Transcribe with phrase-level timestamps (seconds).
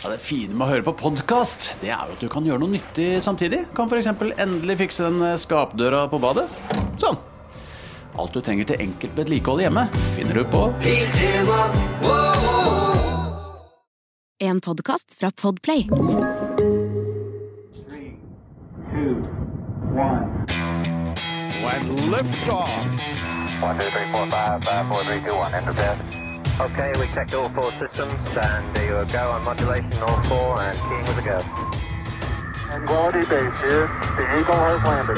[0.00, 2.62] Ja, det fine med å høre på podkast, det er jo at du kan gjøre
[2.62, 3.66] noe nyttig samtidig.
[3.76, 4.08] Kan f.eks.
[4.40, 6.46] endelig fikse den skapdøra på badet.
[6.96, 7.18] Sånn.
[8.16, 9.84] Alt du trenger til enkelt vedlikehold hjemme,
[10.16, 10.62] finner du på
[14.40, 15.84] En podkast fra Podplay.
[21.60, 22.72] When liftoff.
[23.60, 26.19] One, two, three, four, five, five, four, three, two, one.
[26.60, 30.76] Okay, we checked all four systems, and there you go on modulation, all four, and
[30.86, 31.38] keying with a go.
[32.66, 33.86] Tranquility base here.
[34.16, 35.16] The Eagle has landed.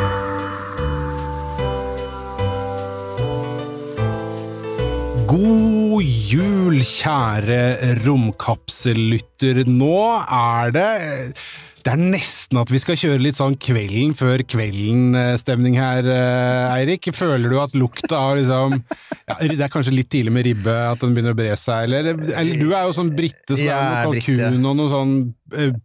[5.26, 5.72] God
[6.32, 7.62] jul, kjære
[8.06, 9.64] romkapsellytter.
[9.68, 11.36] Nå er det
[11.82, 17.08] Det er nesten at vi skal kjøre litt sånn kvelden før kvelden-stemning her, eh, Eirik.
[17.16, 21.02] Føler du at lukta av liksom ja, Det er kanskje litt tidlig med ribbe, at
[21.02, 24.06] den begynner å bre seg, eller, eller du er jo sånn brite, så det er
[24.06, 25.16] noe kalkun og noe sånn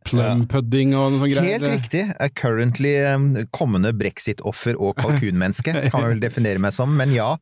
[0.07, 1.57] plum pudding og noe sånt greier.
[1.57, 2.03] Helt riktig.
[2.17, 7.33] Er currently um, kommende brexit-offer og kalkunmenneske, kan man vel definere meg som, men ja.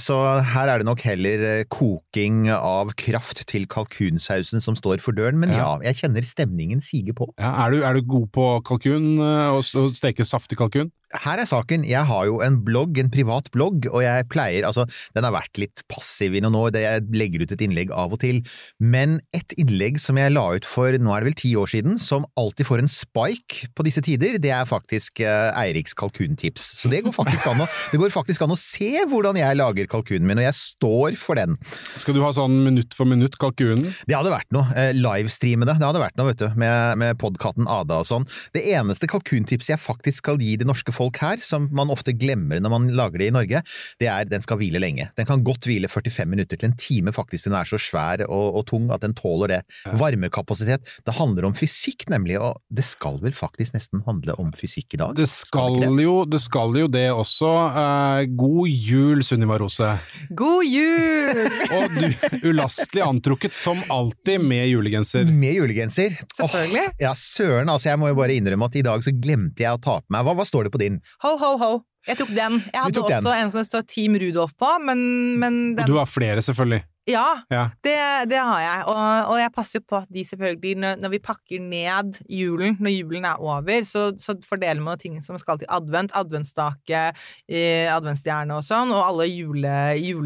[0.00, 0.18] Så
[0.52, 5.40] her er det nok heller eh, koking av kraft til kalkunsausen som står for døren,
[5.40, 7.30] men ja, jeg kjenner stemningen sige på.
[7.38, 10.92] Ja, er, du, er du god på kalkun, eh, og steke saftig kalkun?
[11.24, 14.84] Her er saken, jeg har jo en blogg, en privat blogg, og jeg pleier, altså
[15.16, 18.20] den har vært litt passiv i noen år, jeg legger ut et innlegg av og
[18.20, 18.42] til,
[18.76, 21.96] men et innlegg som jeg la ut for, nå er det vel ti år siden,
[22.02, 26.66] som alltid får en spike på disse tider, det er faktisk uh, Eiriks kalkuntips.
[26.82, 30.28] Så det går an å, det går faktisk an å se hvordan jeg lager kalkunen
[30.28, 31.56] min, og jeg står for den.
[31.96, 33.86] Skal du ha sånn minutt for minutt kalkunen?
[34.08, 34.68] Det hadde vært noe.
[34.76, 35.78] Uh, livestreame det.
[35.80, 38.28] Det hadde vært noe, vet du, med, med podkatten Ada og sånn.
[38.52, 42.62] Det eneste kalkuntipset jeg faktisk skal gi det norske folk her, som man ofte glemmer
[42.62, 43.62] når man lager det i Norge,
[44.02, 45.08] det er den skal hvile lenge.
[45.18, 47.48] Den kan godt hvile 45 minutter til en time, faktisk.
[47.48, 49.60] Den er så svær og, og tung at den tåler det.
[49.98, 50.86] Varmekapasitet.
[51.06, 55.02] Det handler om fysikk, nemlig, og det skal vel faktisk nesten handle om fysikk i
[55.02, 55.16] dag?
[55.18, 57.50] Det Skal skal, det jo, det skal jo det også.
[57.82, 59.90] Eh, god jul, Sunniva Rose.
[60.36, 61.42] God jul!
[61.78, 65.28] Og du, ulastelig antrukket som alltid med julegenser.
[65.28, 66.16] Med julegenser.
[66.36, 66.86] Selvfølgelig.
[66.88, 69.74] Oh, ja, søren, altså jeg må jo bare innrømme at i dag så glemte jeg
[69.74, 70.87] å ta på meg Hva, hva står det på din?
[71.24, 71.70] Ho, ho, ho.
[72.08, 72.58] Jeg tok den.
[72.72, 73.18] Jeg hadde tok den.
[73.18, 75.00] også en som det står Team Rudolf på, men,
[75.42, 76.82] men Og den du har flere, selvfølgelig.
[77.08, 77.62] Ja, Ja.
[77.82, 77.96] det,
[78.30, 78.82] det har jeg.
[78.92, 82.76] Og, og jeg passer jo på at de selvfølgelig, når, når vi pakker ned julen,
[82.84, 87.00] når julen er over, så, så fordeler man ting som skal til advent, adventsstake,
[87.48, 89.72] eh, adventsstjerne og sånn, og alle jule,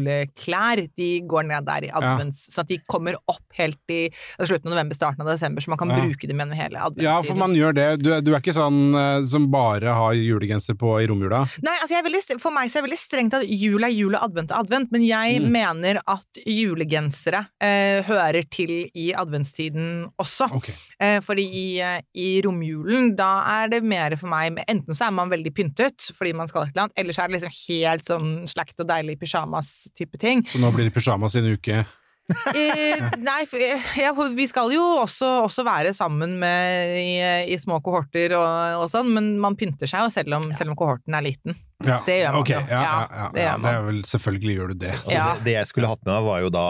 [0.03, 4.01] juleklær, de går ned der i advents, så at de kommer opp helt i
[4.37, 5.99] altså slutten av november, starten av desember, så man kan Ja.
[6.03, 7.03] bruke dem gjennom hele adventstiden.
[7.05, 7.87] Ja, for man gjør det.
[8.03, 11.43] Du, du er ikke sånn eh, som bare har julegenser på i romjula?
[11.63, 14.23] Nei, altså veldig, for meg så er det veldig strengt at jul er jul og
[14.25, 15.49] advent er advent, men jeg Mm.
[15.53, 16.39] mener at
[16.73, 20.49] julegensere eh, hører til i adventstiden også.
[20.59, 20.75] Okay.
[20.99, 25.15] Eh, fordi i, eh, i romjulen, da er det mer for meg Enten så er
[25.15, 28.07] man veldig pyntet fordi man skal et eller annet, eller så er det liksom helt
[28.07, 30.45] sånn slakt og deilig pyjamas-type ting.
[30.49, 31.83] Så nå blir det pyjamas i en uke.
[32.55, 33.59] Eh, nei, for,
[33.99, 37.17] ja, vi skal jo også, også være sammen med, i,
[37.51, 40.79] i små kohorter og, og sånn, men man pynter seg jo selv om, selv om
[40.79, 41.57] kohorten er liten.
[41.85, 42.65] Ja, Det gjør man okay, jo.
[42.69, 43.61] Ja, ja, Ja, ja, det gjør man.
[43.67, 44.91] det er vel Selvfølgelig gjør du det.
[44.97, 45.27] Altså, Ja.
[45.35, 46.65] det, det jeg skulle hatt med meg, var jo da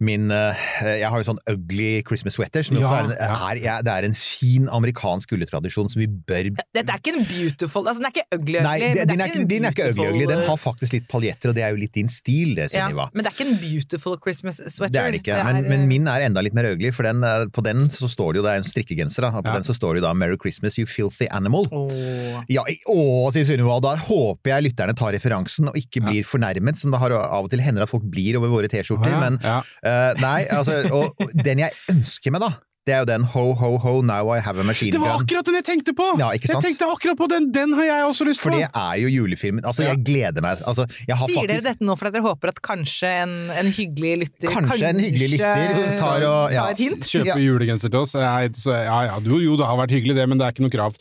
[0.00, 0.54] min eh,
[1.00, 3.32] Jeg har jo sånn ugly Christmas sweater, som er en, ja.
[3.50, 7.24] er, ja, det er en fin amerikansk juletradisjon som vi bør Dette er ikke en
[7.24, 8.60] beautiful Altså, den er ikke ugly ugly.
[8.64, 10.26] Nei, det- din er, ikke, din er ikke ugly-ugly.
[10.26, 13.10] Den har faktisk litt paljetter, og det er jo litt din stil, det, ja, Sunniva.
[13.14, 14.92] Men det er ikke en beautiful Christmas sweater.
[14.92, 16.90] Det er det ikke, Det men, er, men uh, min er enda litt mer ugly,
[16.92, 19.44] for den, eh, på den så står det jo, det er en strikkegenser, da, og
[19.44, 19.54] på Ja.
[19.60, 21.68] den så står det jo da 'Merry Christmas, you filthy animal'.
[21.72, 22.42] Oh.
[22.48, 26.90] Ja, å, sier Sunniva, da håper jeg lytterne tar referansen og ikke blir fornærmet, som
[26.90, 29.38] det har av og til hender at folk blir over våre T-skjorter, Ja, men
[29.84, 31.14] eh, nei, altså, og,
[31.44, 32.50] den jeg ønsker meg da,
[32.88, 35.26] det er jo den ho, ho, ho, now I have a machine Det var gun.
[35.26, 36.06] akkurat den jeg tenkte på!
[36.18, 36.64] Ja, ikke sant?
[36.64, 37.50] Jeg tenkte akkurat på den!
[37.52, 38.48] Den har jeg også lyst på!
[38.48, 39.60] For det er jo julefilmen.
[39.68, 39.90] Altså, Ja.
[39.92, 40.62] jeg gleder meg.
[40.66, 43.68] Altså, jeg har Sier dere dette nå for at dere håper at kanskje en, en
[43.76, 46.64] hyggelig lytter Kanskje en hyggelig lytter tar og- ja.
[46.64, 47.04] tar et hint?
[47.04, 47.36] Kjøpe Ja.
[47.36, 48.16] julegenser til oss.
[48.16, 50.72] Så, ja, ja, jo, jo, det har vært hyggelig det, men det er ikke noe
[50.74, 50.96] krav.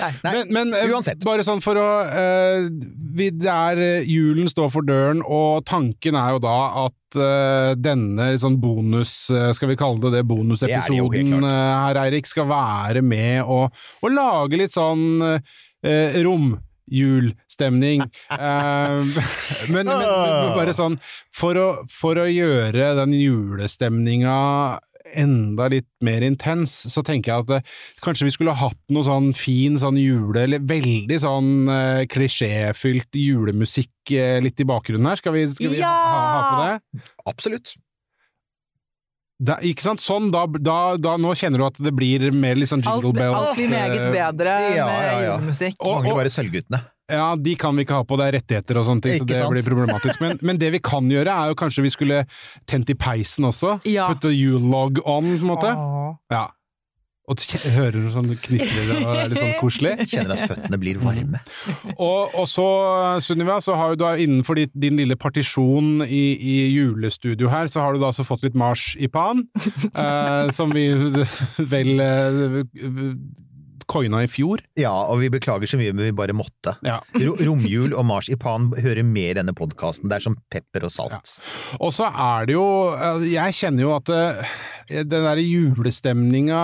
[0.00, 0.10] Nei.
[0.24, 1.24] Men men eh, uansett.
[1.26, 2.66] bare sånn for å uh,
[3.14, 8.30] vi, Det eh, julen står for døren, og tanken er jo da at uh, denne
[8.40, 13.02] sånn bonus, skal vi kalle det det, Det det bonusepisoden eh, her, Eirik, skal være
[13.02, 18.04] med og, og lage litt sånn eh, romjulstemning.
[18.34, 19.20] Eh,
[19.74, 20.96] men, men, men bare sånn
[21.34, 24.34] for å, for å gjøre den julestemninga
[25.12, 27.58] enda litt mer intens, så tenker jeg at det,
[28.04, 34.14] kanskje vi skulle hatt noe sånn fin sånn jule, eller veldig sånn eh, klisjéfylt julemusikk
[34.16, 35.20] eh, litt i bakgrunnen her.
[35.20, 37.04] Skal vi, skal vi ha, ha på det?
[37.28, 37.74] Absolutt.
[39.44, 40.00] Da, ikke sant?
[40.00, 43.16] Sånn, da, da, da Nå kjenner du at det blir mer litt sånn Alt, jingle
[43.18, 43.34] bells.
[43.40, 45.32] alt blir meget eh, bedre Ja, med ja, ja.
[45.34, 45.74] julemusikk.
[45.82, 46.80] Og- Mangler bare Sølvguttene.
[47.12, 49.36] Ja, de kan vi ikke ha på, det er rettigheter og sånne ting, så det
[49.42, 49.52] sant?
[49.52, 50.20] blir problematisk.
[50.24, 52.24] Men, men det vi kan gjøre, er jo kanskje vi skulle
[52.70, 53.78] tent i peisen også.
[53.88, 54.08] Ja.
[54.12, 55.72] Putte julelog on, på en måte.
[55.76, 56.14] Åh.
[56.32, 56.46] Ja.
[57.24, 57.40] Og
[57.72, 59.94] hører sånn knitrer og er litt sånn koselig.
[60.10, 61.40] Kjenner at føttene blir varme.
[61.94, 62.66] Og, og så,
[63.24, 67.80] Sunniva, så har jo da innenfor ditt, din lille partisjon i, i julestudio her, så
[67.84, 69.46] har du da altså fått litt marsipan,
[70.04, 70.90] eh, som vi
[71.72, 72.60] vel eh,
[73.90, 74.62] coina i fjor.
[74.80, 76.76] Ja, og vi beklager så mye, men vi bare måtte.
[76.86, 77.00] Ja.
[77.24, 80.08] Ro- Romjul og marsipan hører med i denne podkasten.
[80.10, 81.34] Det er som pepper og salt.
[81.80, 84.54] Og så er det jo eh, Jeg kjenner jo at eh,
[84.94, 86.60] den derre julestemninga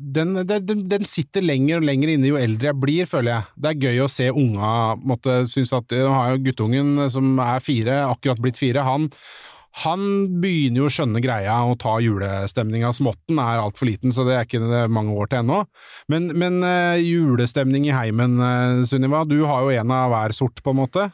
[0.00, 3.48] den, den, den- den sitter lenger og lenger inne jo eldre jeg blir, føler jeg.
[3.60, 4.70] Det er gøy å se unga
[5.04, 9.10] måtte synes at Nå har jo guttungen som er fire, akkurat blitt fire, han
[9.82, 10.04] han
[10.38, 12.92] begynner jo å skjønne greia og ta julestemninga.
[12.94, 15.64] Småtten er altfor liten, så det er ikke mange år til ennå.
[16.12, 20.62] Men, men uh, julestemning i heimen, uh, Sunniva, du har jo en av hver sort,
[20.62, 21.08] på en måte.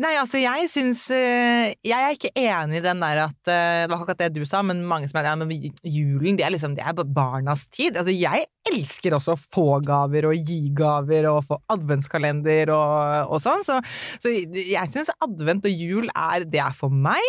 [0.00, 3.98] Nei, altså jeg syns eh, Jeg er ikke enig i den der at Det var
[3.98, 6.86] akkurat det du sa, men mange som er ja, men julen, det er liksom Det
[6.88, 7.98] er barnas tid.
[8.00, 13.44] Altså jeg elsker også å få gaver og gi gaver og få adventskalender og, og
[13.44, 13.76] sånn, så,
[14.22, 17.20] så jeg syns advent og jul er Det er for meg.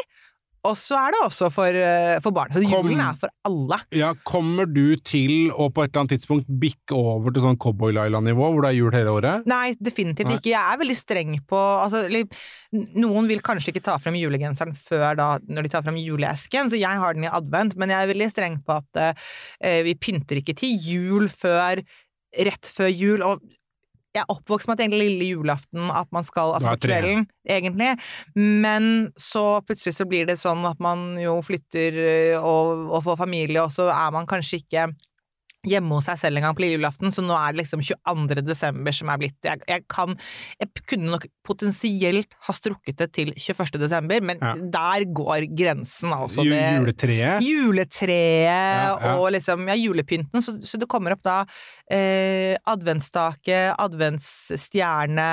[0.67, 2.51] Og så er det også for, eh, for barn.
[2.53, 2.85] Så Kom.
[2.85, 3.79] julen er for alle.
[3.97, 8.51] Ja, Kommer du til å på et eller annet tidspunkt bikke over til sånn Cowboy-Laila-nivå,
[8.53, 9.47] hvor det er jul hele året?
[9.49, 10.37] Nei, definitivt Nei.
[10.37, 10.53] ikke.
[10.53, 12.05] Jeg er veldig streng på altså,
[12.71, 16.79] Noen vil kanskje ikke ta frem julegenseren før da, når de tar frem juleesken, så
[16.79, 20.39] jeg har den i advent, men jeg er veldig streng på at uh, vi pynter
[20.39, 21.81] ikke til jul før
[22.31, 23.25] rett før jul.
[23.27, 23.41] og
[24.11, 27.93] jeg er oppvokst med at egentlig lille julaften at man skal, altså på kvelden, egentlig,
[28.35, 33.21] men så plutselig så blir det sånn at man jo flytter eh, og, og får
[33.23, 34.89] familie, og så er man kanskje ikke
[35.67, 38.41] hjemme hos seg selv en gang på lille julaften, så nå er det liksom 22.
[38.47, 40.15] desember som er blitt jeg, jeg kan
[40.59, 43.77] Jeg kunne nok potensielt ha strukket det til 21.
[43.81, 44.55] desember, men Ja.
[44.55, 46.43] der går grensen, altså.
[46.47, 47.45] Det, Juletreet?
[47.45, 49.13] Juletreet Ja, ja.
[49.17, 51.43] og liksom ja, julepynten, så, så det kommer opp da
[51.91, 55.29] eh, adventsstake, adventsstjerne,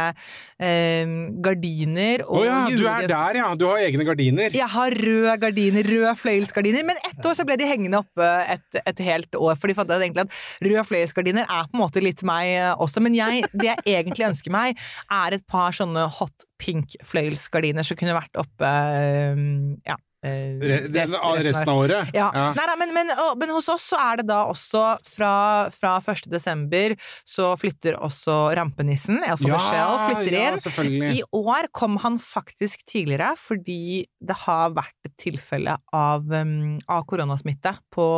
[0.60, 1.14] eh,
[1.44, 3.48] gardiner Å oh, ja, du er der ja!
[3.58, 4.52] Du har egne gardiner.
[4.54, 8.80] Jeg har røde gardiner, røde fløyelsgardiner, men ett år så ble de hengende oppe et,
[8.84, 12.02] et helt år, for de fant ut egentlig at røde fløyelsgardiner er på en måte
[12.04, 14.78] litt meg eh, også, men jeg, det jeg egentlig ønsker meg,
[15.12, 19.46] er et par sånne hot pink fløyelsgardiner som kunne vært oppe eh,
[19.88, 19.98] ja.
[20.26, 22.12] Eh, Re, rest- den, av resten av året?
[22.16, 22.28] ja.
[22.32, 25.32] Nei, nei, men, men, men hos oss så er det da også fra,
[25.74, 26.28] fra 1.
[26.32, 26.94] desember
[27.28, 30.46] så flytter også rampenissen, Elf ja, Shell, flytter ja,
[30.88, 31.06] inn.
[31.18, 37.04] I år kom han faktisk tidligere fordi det har vært et tilfelle av, um, av
[37.08, 38.08] koronasmitte på,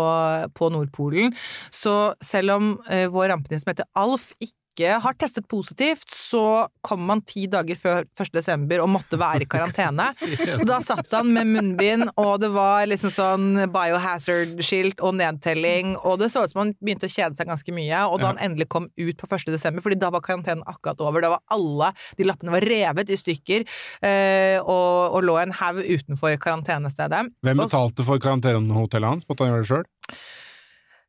[0.57, 1.35] på Nordpolen.
[1.73, 7.09] Så selv om uh, vår rampenisse som heter Alf ikke har testet positivt, så kom
[7.11, 8.33] han ti dager før 1.
[8.35, 10.11] desember og måtte være i karantene.
[10.59, 16.21] Og da satt han med munnbind, og det var liksom sånn biohazard-skilt og nedtelling, og
[16.23, 18.05] det så ut som han begynte å kjede seg ganske mye.
[18.11, 19.49] Og da han endelig kom ut på 1.
[19.53, 23.19] desember, fordi da var karantenen akkurat over, da var alle de lappene var revet i
[23.21, 23.67] stykker,
[24.07, 27.27] eh, og, og lå en haug utenfor karantenestedet.
[27.45, 29.29] Hvem betalte for karantenehotellet hans?
[29.29, 29.89] Måtte han gjøre det sjøl?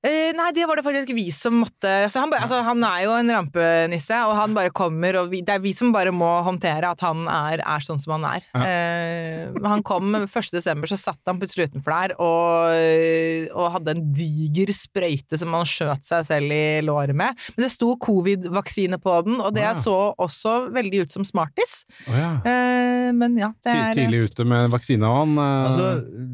[0.02, 3.12] Eh, nei, det var det faktisk vi som måtte så han, altså, han er jo
[3.14, 6.90] en rampenisse, og han bare kommer, og vi, det er vi som bare må håndtere
[6.90, 8.48] at han er, er sånn som han er.
[8.58, 10.50] Eh, han kom 1.
[10.56, 15.70] desember, så satt han plutselig utenfor der og, og hadde en diger sprøyte som han
[15.70, 17.38] skjøt seg selv i låret med.
[17.54, 19.78] Men det sto covid-vaksine på den, og det oh, ja.
[19.78, 21.84] så også veldig ut som smartis.
[22.08, 22.32] Oh, ja.
[22.42, 25.38] Uh, men ja, det er Tidlig ute med vaksine og han.
[25.68, 25.88] Altså,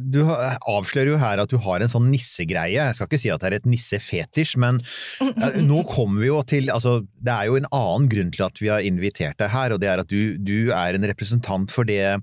[0.07, 2.77] du har- avslører jo her at du har en sånn nissegreie.
[2.77, 4.81] Jeg skal ikke si at det er et nissefetisj, men
[5.25, 8.63] eh, nå kommer vi jo til altså, Det er jo en annen grunn til at
[8.63, 11.87] vi har invitert deg her, og det er at du, du er en representant for
[11.87, 12.17] det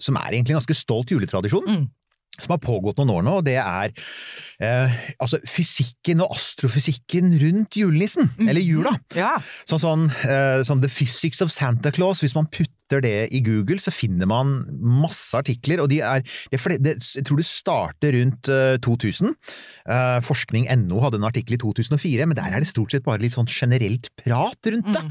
[0.00, 1.66] som er egentlig en ganske stolt juletradisjon.
[1.68, 1.88] Mm.
[2.38, 3.90] Som har pågått noen år nå, og det er
[4.62, 8.94] eh, altså fysikken og astrofysikken rundt julenissen, eller jula.
[9.18, 9.32] Ja.
[9.68, 13.82] Sånn, sånn, eh, sånn The Physics of Santa Claus, hvis man putter det i Google,
[13.82, 18.50] så finner man masse artikler, og de er, det, det, jeg tror det starter rundt
[18.50, 19.36] eh, 2000.
[19.90, 23.34] Uh, Forskning.no hadde en artikkel i 2004, men der er det stort sett bare litt
[23.34, 25.06] sånn generelt prat rundt det.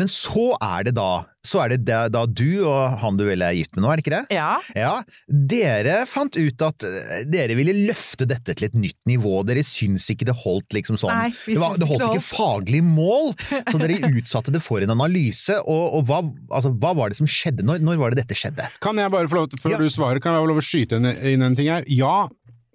[0.00, 3.42] Men så er det da, så er det da, da du og han du vel
[3.44, 4.36] er gift med nå, er det ikke det?
[4.38, 4.52] ja.
[4.78, 4.92] Ja,
[5.28, 9.42] dere fant ut at eh, dere ville løfte dette til et nytt nivå.
[9.48, 12.24] Dere syns ikke det holdt liksom sånn Nei, vi det, var, det ikke holdt ikke
[12.30, 15.58] faglig mål, så dere utsatte det for en analyse.
[15.66, 17.66] Og, og hva, altså, hva var det som skjedde?
[17.68, 18.70] Når, når var det dette skjedde?
[18.84, 19.82] Kan jeg bare få lov til, før Ja.
[19.84, 21.84] du svarer, kan jeg få lov til å skyte inn, en ting her?
[21.92, 22.16] Ja,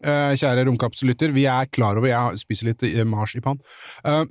[0.05, 3.57] eh, kjære romkapselytter, vi er klar over Jeg spiser litt eh, marsipan.
[4.05, 4.25] Eh,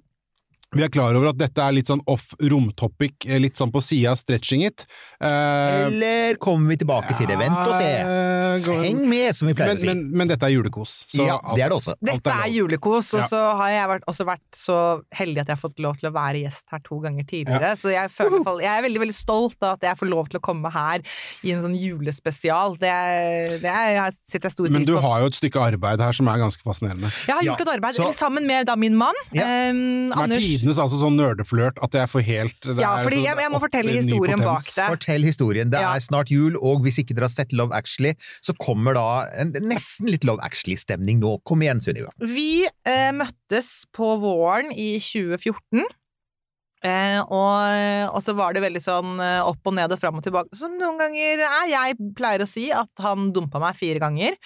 [0.75, 3.81] vi er klar over at dette er litt sånn off romtopic, eh, litt sånn på
[3.81, 4.85] sida av stretching it.
[5.23, 7.37] Eh, Eller kommer vi tilbake til det?
[7.39, 7.87] Vent og se!
[8.03, 9.87] eh, Heng med, som vi pleier men, å si.
[9.87, 11.05] men, men dette er julekos.
[11.13, 11.95] så ja, alt- det er det også.
[12.01, 14.77] Dette er er julekos, og så har jeg vært, også vært så
[15.15, 17.73] heldig at jeg har fått lov til å være gjest her to ganger tidligere.
[17.77, 20.45] Så jeg, føler, jeg er veldig veldig stolt av at jeg får lov til å
[20.49, 21.05] komme her
[21.45, 22.77] i en sånn julespesial.
[22.81, 25.03] Det, er- det er, jeg setter jeg stor Men du på.
[25.05, 27.13] har jo et stykke arbeid her som er ganske fascinerende.
[27.27, 29.15] Jeg har Ja, gjort et arbeid så- sammen med da min mann.
[29.33, 29.45] Ja.
[29.71, 30.43] Um, er Anders.
[30.59, 33.61] Tidenes altså sånn nerdeflørt at jeg får helt det Ja, fordi så- jeg- jeg må
[33.61, 34.87] fortelle historien bak det.
[34.89, 35.71] Fortell historien.
[35.71, 35.95] Det Ja.
[35.95, 39.53] er snart jul, og hvis ikke dere har sett Love Actually, så kommer da en,
[39.53, 41.39] nesten litt Love Actually-stemning nå.
[41.45, 42.11] Kom igjen, Sunniva.
[42.21, 45.85] Vi eh, møttes på våren i 2014.
[46.87, 50.23] Eh, og, og så var det veldig sånn eh, opp og ned og fram og
[50.23, 50.55] tilbake.
[50.55, 51.65] Som noen ganger er.
[51.73, 54.37] Jeg pleier å si at han dumpa meg fire ganger.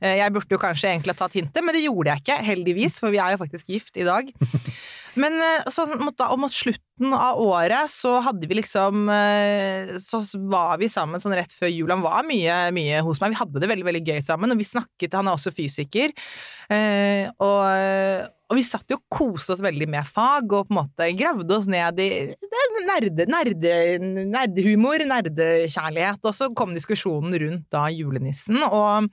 [0.00, 3.00] Eh, jeg burde jo kanskje egentlig ha tatt hintet, men det gjorde jeg ikke, heldigvis,
[3.02, 4.30] for vi er jo faktisk gift i dag.
[5.18, 10.20] Men eh, så mot, da, mot slutten av året så hadde vi liksom eh, Så
[10.50, 11.90] var vi sammen sånn rett før jul.
[11.90, 13.34] Han var mye, mye hos meg.
[13.34, 16.14] Vi hadde det veldig veldig gøy sammen, og vi snakket Han er også fysiker.
[16.70, 20.80] Eh, og, og vi satt jo og koste oss veldig med fag, og på en
[20.82, 23.74] måte gravde oss ned i er nerde, nerde,
[24.30, 26.22] nerdehumor, nerdekjærlighet.
[26.22, 29.10] Og så kom diskusjonen rundt da julenissen, og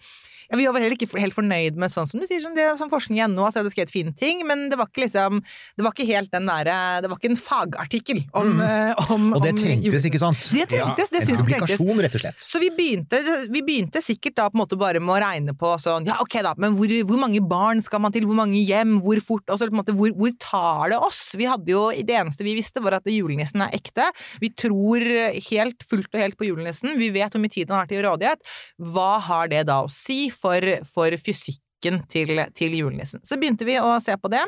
[0.47, 2.91] ja, vi var heller ikke helt fornøyd med sånn som du sier, som, det, som
[2.91, 5.41] forskning i NO har skrevet skrevet fine ting, men det var ikke liksom
[5.77, 9.11] Det var ikke helt den derre Det var ikke en fagartikkel om, mm.
[9.13, 10.49] om Og det trengtes, ikke sant?
[10.53, 11.83] Det trengtes, det en synes jeg trengtes.
[12.07, 12.43] rett og slett.
[12.43, 13.19] Så vi begynte,
[13.51, 16.39] vi begynte sikkert da på en måte bare med å regne på sånn, ja ok
[16.45, 19.59] da, men hvor, hvor mange barn skal man til, hvor mange hjem, hvor fort, og
[19.59, 21.21] så på en måte hvor, hvor tar det oss?
[21.37, 24.07] Vi hadde jo, det eneste vi visste var at julenissen er ekte,
[24.43, 25.03] vi tror
[25.49, 28.55] helt fullt og helt på julenissen, vi vet hvor mye tid han har til rådighet,
[28.93, 33.23] hva har det da å si for, for fysikken til, til julenissen?
[33.25, 34.45] Så begynte vi å se på det,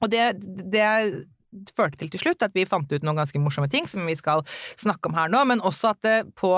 [0.00, 0.32] og det,
[0.72, 0.86] det
[1.74, 4.44] førte til til slutt at vi fant ut noen ganske morsomme ting som vi skal
[4.78, 6.54] snakke om her nå, men også at det på,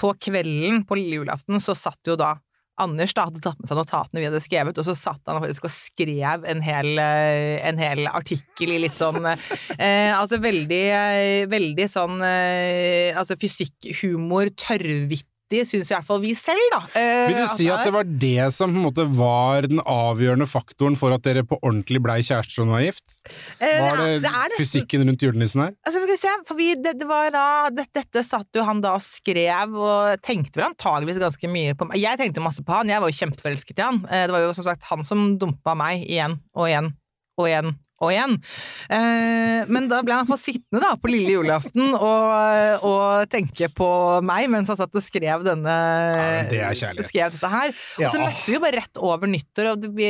[0.00, 2.36] på kvelden på lille julaften så satt jo da
[2.80, 5.68] Anders da hadde tatt med seg notatene vi hadde skrevet, og så satt han faktisk
[5.68, 11.44] og skrev en hel, eh, en hel artikkel i litt sånn eh, Altså veldig, eh,
[11.50, 14.50] veldig sånn eh, Altså fysikkhumor,
[15.54, 16.80] tørrvittig, syns i hvert fall vi selv, da.
[16.98, 20.46] Eh, Vil du si at det var det som på en måte var den avgjørende
[20.50, 23.16] faktoren for at dere på ordentlig blei kjærester og nå er gift?
[23.60, 25.74] eh, Var er- det er nesten- fysikken rundt julenissen her?
[25.86, 28.94] Altså, vi se, for vi, det, det var da, det, Dette satt jo han da
[28.94, 31.98] og skrev, og tenkte vel antageligvis ganske mye på meg.
[32.00, 34.04] Jeg tenkte masse på han, jeg var jo kjempeforelsket i han.
[34.10, 36.92] Eh, Det var jo som sagt han som dumpa meg igjen og igjen
[37.38, 38.36] og igjen og igjen.
[38.92, 43.88] Eh, men da ble han iallfall sittende da på lille julaften og, og tenke på
[44.24, 47.10] meg mens han satt og skrev denne ja, det er kjærlighet.
[47.10, 47.74] Skrev dette her.
[48.00, 50.08] Og så møttes vi jo bare rett over nyttår, og, vi,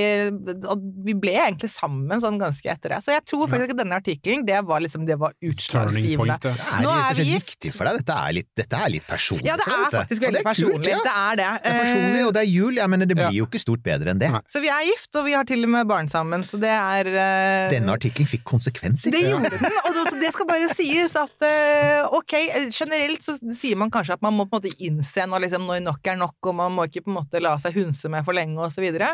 [0.70, 3.00] og vi ble egentlig sammen sånn ganske etter det.
[3.04, 6.38] Så jeg tror faktisk at denne artikkelen, det var liksom det var utslagsgivende.
[6.44, 7.68] Det er Nå er vi gift.
[7.74, 8.00] for deg.
[8.02, 10.54] Dette er litt, dette er litt personlig Ja, det er faktisk veldig det er kult,
[10.54, 10.92] personlig.
[10.92, 11.00] ja.
[11.04, 11.50] Det er det.
[11.64, 12.78] Det er personlig, og det er jul.
[12.80, 14.30] Jeg mener, det blir jo ikke stort bedre enn det.
[14.50, 17.10] Så vi er gift, og vi har til og med barn sammen, så det er
[17.12, 19.12] eh, Denne artikkelen fikk konsekvenser.
[19.12, 22.34] det gjorde den, og det- skal bare sies at eh, ok,
[22.74, 25.84] generelt så sier man kanskje at man må på en måte innse når, liksom, når
[25.84, 28.36] nok er nok, og man må ikke på en måte la seg hunse med for
[28.36, 29.12] lenge videre.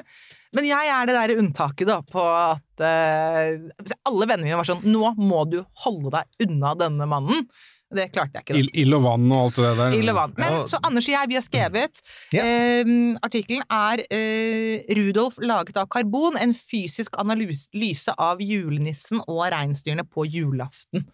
[0.57, 4.83] Men jeg er det der unntaket da, på at uh, alle vennene mine var sånn
[4.87, 7.45] Nå må du holde deg unna denne mannen.
[7.90, 8.59] Det klarte jeg ikke.
[8.61, 9.94] Ild, ild og vann og alt det der.
[9.99, 10.35] Ild og vann.
[10.38, 12.02] Men så Anders og jeg, vi har skrevet
[12.37, 12.44] Ja.
[12.44, 12.92] eh,
[13.26, 20.26] Artikkelen er eh, Rudolf laget av karbon, en fysisk analyse av julenissen og reinsdyrene på
[20.30, 21.09] julaften.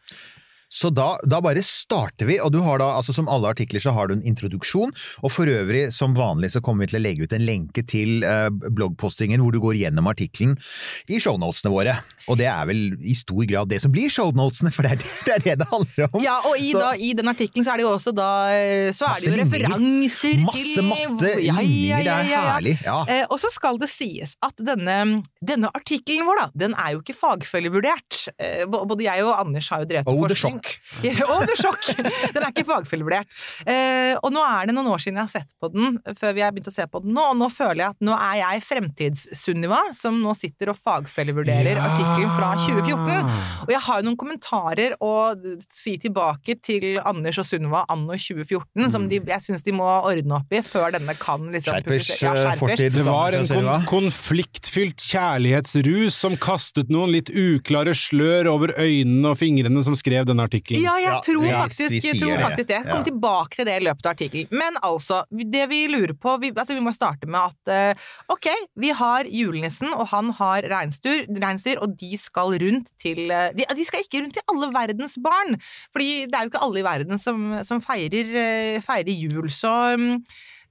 [0.76, 3.94] Så da, da bare starter vi, og du har da, altså som alle artikler så
[3.96, 4.92] har du en introduksjon,
[5.24, 8.24] og for øvrig, som vanlig så kommer vi til å legge ut en lenke til
[8.26, 10.56] eh, bloggpostingen hvor du går gjennom artikkelen
[11.08, 11.96] i shownotesene våre.
[12.26, 15.12] Og det er vel i stor grad det som blir shownotesene, for det er det
[15.26, 16.20] det, er det, det handler om.
[16.26, 18.90] Ja, og i, Så- da, i den artikkelen så er det jo også da eh,
[18.96, 22.74] Så er det jo Masse referanser Masse til matte, Ja, ligninger, det ja, er herlig.
[22.84, 22.98] Ja.
[23.16, 24.98] Eh, og så skal det sies at denne,
[25.40, 28.26] denne artikkelen vår, da, den er jo ikke fagfellevurdert.
[28.42, 30.60] Eh, både jeg og Anders har jo drevet med Oh, forskning.
[31.04, 31.56] Ja, oh, the!
[32.32, 33.32] Den er ikke fagfellevurdert.
[33.68, 36.44] Eh, og nå er det noen år siden jeg har sett på den, før vi
[36.44, 38.64] har begynt å se på den nå, og nå føler jeg at nå er jeg
[38.70, 43.36] Fremtids-Sunniva, som nå sitter og fagfellevurderer artikkelen fra 2014.
[43.66, 45.12] Og jeg har jo noen kommentarer å
[45.68, 50.40] si tilbake til Anders og Sunniva anno 2014, som de, jeg syns de må ordne
[50.40, 52.60] opp i før denne kan liksom Skjerpers Ja, eh, skjerpers.
[52.62, 52.96] fortid.
[52.96, 59.38] Det var en kon konfliktfylt kjærlighetsrus som kastet noen litt uklare slør over øynene og
[59.40, 60.82] fingrene som skrev denne artikkelen.
[60.84, 62.76] Ja, jeg tror ja, faktisk, jeg tror faktisk det.
[62.76, 63.06] Jeg skal Ja.
[63.10, 64.48] tilbake til det i løpet av artikkelen.
[64.50, 68.48] Men altså, det vi lurer på Vi, altså, vi må starte med at uh, ok,
[68.76, 73.86] vi har julenissen, og han har reinsdyr, og de skal rundt til uh, de, de
[73.88, 75.56] skal ikke rundt til alle verdens barn,
[75.92, 79.48] fordi det er jo ikke alle i verden som, som feirer, uh, feirer jul.
[79.52, 80.20] Så mm,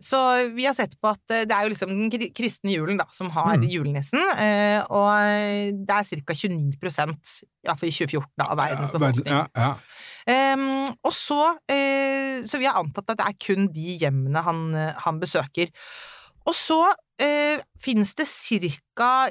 [0.01, 0.19] så
[0.55, 3.29] vi har sett på at eh, det er jo liksom den kristne julen da, som
[3.33, 3.67] har Mm.
[3.71, 6.33] julenissen, eh, og eh, det er ca.
[6.33, 9.31] 29 i hvert fall i 2014 da, av verdens befolkning.
[9.31, 9.73] Ja, ja.
[10.25, 14.73] Um, og så uh, Så vi har antatt at det er kun de hjemmene han,
[15.05, 15.69] han besøker.
[16.49, 19.29] Og så uh, finnes det ca.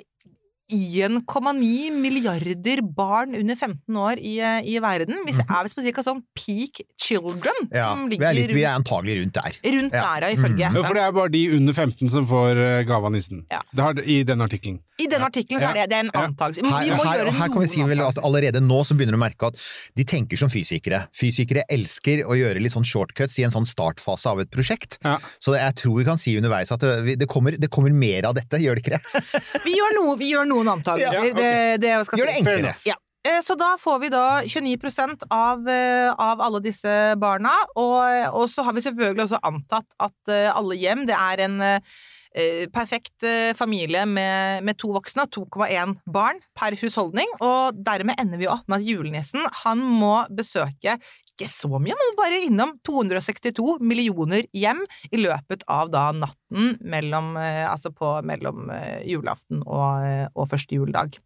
[0.73, 5.18] 1,9 milliarder barn under 15 år i, eh, i verden.
[5.26, 6.02] Vi er visst på ca.
[6.06, 9.59] sånn peak children Ja, som vi ligger er, litt, vi er antagelig rundt der.
[9.76, 10.02] rundt Ja.
[10.21, 10.75] der, ja, ifølge Mm.
[10.76, 13.44] Ja, for det er bare de under 15 som får eh, gave av nissen.
[13.50, 13.61] Ja.
[13.75, 14.80] Det har, I den artikkelen.
[14.97, 16.62] I den artikkelen så er det, det er en antakelse.
[16.62, 19.25] Her, vi her, her kan vi si vel at allerede nå så begynner du å
[19.25, 19.56] merke at
[19.99, 21.09] de tenker som fysikere.
[21.12, 24.99] Fysikere elsker å gjøre litt sånn shortcuts i en sånn startfase av et prosjekt.
[25.02, 25.18] Ja.
[25.42, 28.35] Så jeg tror vi kan si underveis at det, det, kommer, det kommer mer av
[28.38, 29.42] dette, gjør det ikke det?
[29.66, 31.19] Vi gjør, noe, vi gjør noen antakelser.
[31.19, 31.35] Ja, okay.
[31.37, 32.77] det, det Gjør det enklere.
[32.89, 32.97] Ja.
[33.25, 38.01] Eh, Så da får vi da 29% av, eh, av alle disse barna, og,
[38.37, 42.67] og så har vi selvfølgelig også antatt at eh, alle hjem, det er en eh,
[42.75, 48.67] perfekt familie med, med to voksne, 2,1 barn per husholdning, og dermed ender vi opp
[48.67, 50.99] med at julenissen, han må besøke
[51.35, 57.35] ikke så mye, men bare innom 262 millioner hjem i løpet av da natten mellom,
[57.37, 61.19] eh, altså på, mellom eh, julaften og, eh, og første juledag.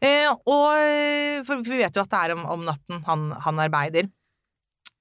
[0.00, 4.08] Eh, og for vi vet jo at det er om, om natten han, han arbeider.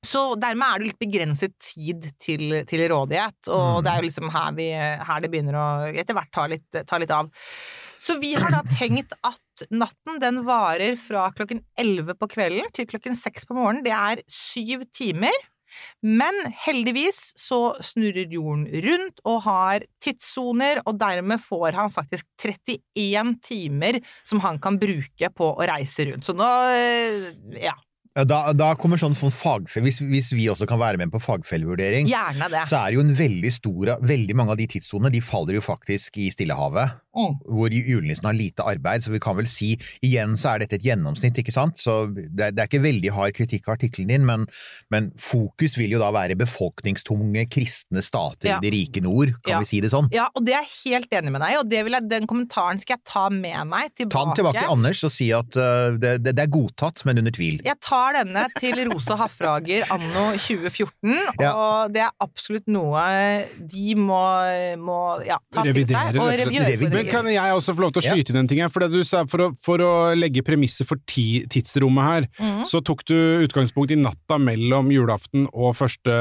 [0.05, 3.83] Så dermed er det litt begrenset tid til, til rådighet, og Mm.
[3.83, 6.99] det er jo liksom her, vi, her det begynner å etter hvert ta litt, ta
[6.99, 7.27] litt av.
[7.99, 12.87] Så vi har da tenkt at natten den varer fra klokken 11 på kvelden til
[12.89, 13.83] klokken 6 på morgenen.
[13.83, 15.35] Det er syv timer.
[16.05, 23.35] Men heldigvis så snurrer jorden rundt og har tidssoner, og dermed får han faktisk 31
[23.45, 26.25] timer som han kan bruke på å reise rundt.
[26.25, 27.29] Så nå, eh,
[27.67, 27.77] ja,
[28.25, 32.09] Da, da kommer sånn, sånn fagfell, hvis, hvis vi også kan være med på fagfellevurdering,
[32.09, 35.61] så er det jo en veldig stor Veldig mange av de tidssonene de faller jo
[35.63, 36.97] faktisk i Stillehavet.
[37.17, 37.39] Mm.
[37.41, 39.71] Hvor julenissen har lite arbeid, så vi kan vel si
[40.05, 41.79] igjen så er dette et gjennomsnitt, ikke sant?
[41.81, 44.45] Så det, er- det er ikke veldig hard kritikk av artikkelen din, men,
[44.93, 48.57] men fokus vil jo da være befolkningstunge kristne stater Ja.
[48.59, 49.59] i det rike nord, kan Ja.
[49.59, 50.07] vi si det sånn?
[50.13, 52.27] Ja, og det er jeg helt enig med deg i, og det vil jeg, den
[52.29, 54.13] kommentaren skal jeg ta med meg tilbake.
[54.13, 57.17] Ta den tilbake til Anders og si at uh, det, det, det er godtatt, men
[57.23, 57.59] under tvil.
[57.65, 61.53] Jeg tar denne til Rosa Hafrager anno 2014, Ja.
[61.57, 63.01] og det er absolutt noe
[63.59, 64.21] de må,
[64.77, 66.15] må ja, ta til seg.
[66.19, 66.98] Og Revidere.
[66.99, 68.71] Men kan jeg også få lov til å skyte inn en ting her?
[68.73, 72.63] For, det du sa, for, å, for å legge premisset for ti, tidsrommet her, mm.
[72.69, 76.15] så tok du utgangspunkt i natta mellom julaften og første,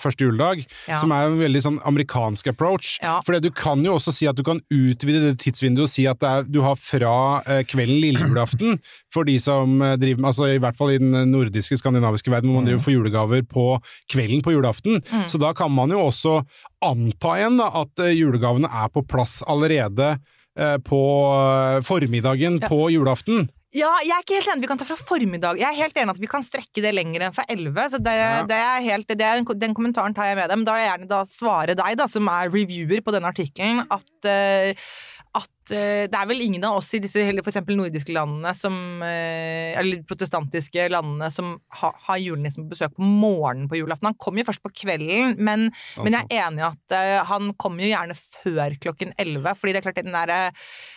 [0.00, 0.96] første juledag, Ja.
[1.00, 2.96] som er en veldig sånn amerikansk approach.
[3.02, 3.18] Ja.
[3.26, 6.20] For du kan jo også si at du kan utvide det tidsvinduet og si at
[6.22, 7.14] det er, du har fra
[7.46, 8.78] eh, kvelden lille julaften,
[9.14, 12.50] for de som eh, driver med, altså i hvert fall i den nordiske, skandinaviske verden,
[12.50, 13.66] hvor man driver for julegaver på
[14.12, 15.00] kvelden på julaften.
[15.08, 15.26] Mm.
[15.32, 16.42] Så da kan man jo også
[16.84, 20.18] anta igjen da, at eh, julegavene er på plass allerede
[20.58, 21.00] eh, på
[21.88, 22.68] formiddagen Ja.
[22.68, 23.48] på julaften.
[23.76, 24.62] Ja, jeg er ikke helt enig.
[24.64, 25.58] Vi kan ta fra formiddag.
[25.60, 27.90] Jeg er helt enig at vi kan strekke det lenger enn fra 11.
[27.92, 28.42] Så det, Ja.
[28.48, 30.56] det er helt, det er, den kommentaren tar jeg med deg.
[30.56, 33.84] Men da vil jeg gjerne da svare deg, da, som er reviewer på denne artikkelen,
[33.92, 34.28] at,
[35.36, 40.02] at det er vel ingen av oss i disse eksempel nordiske landene som eh, Eller
[40.08, 44.10] protestantiske landene som ha, har julenissen på besøk på morgenen på julaften.
[44.10, 45.68] Han kommer jo først på kvelden, men,
[46.02, 49.74] men jeg er enig i at eh, han kommer jo gjerne før klokken 11, fordi
[49.74, 50.38] det er klart den derre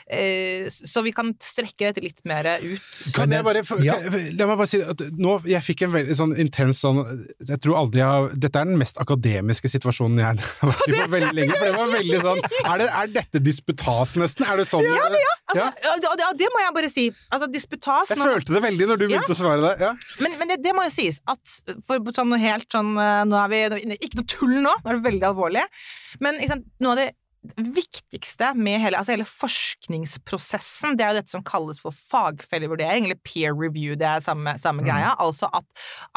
[0.08, 2.92] eh, Så vi kan strekke dette litt mer ut.
[3.16, 3.98] Kan jeg bare, ja.
[4.38, 7.02] La meg bare si at nå, jeg fikk en veldig sånn intens sånn
[7.48, 10.96] Jeg tror aldri jeg har Dette er den mest akademiske situasjonen jeg har vært i
[10.98, 11.58] på veldig lenge.
[11.58, 14.48] For det var veldig sånn Er, det, er dette disputas, nesten?
[14.48, 14.86] Er det sånn?
[14.86, 15.22] Ja, det,
[15.52, 15.94] Altså, ja.
[16.00, 17.06] det, det, det må jeg bare si.
[17.34, 19.72] Altså, disputas Jeg følte det veldig når du begynte å svare det.
[19.84, 19.92] Ja.
[20.24, 21.56] Men, men det, det må jo sies at
[21.88, 25.00] for sånn noe helt sånn eh, Nå er vi Ikke noe tull nå, nå er
[25.00, 25.66] det veldig alvorlig.
[26.24, 27.10] Men sant, noe av det
[27.42, 33.18] viktigste med hele, altså hele forskningsprosessen, det er jo dette som kalles for fagfellevurdering, eller
[33.26, 35.16] peer review, det er samme, samme greia.
[35.22, 35.66] Altså at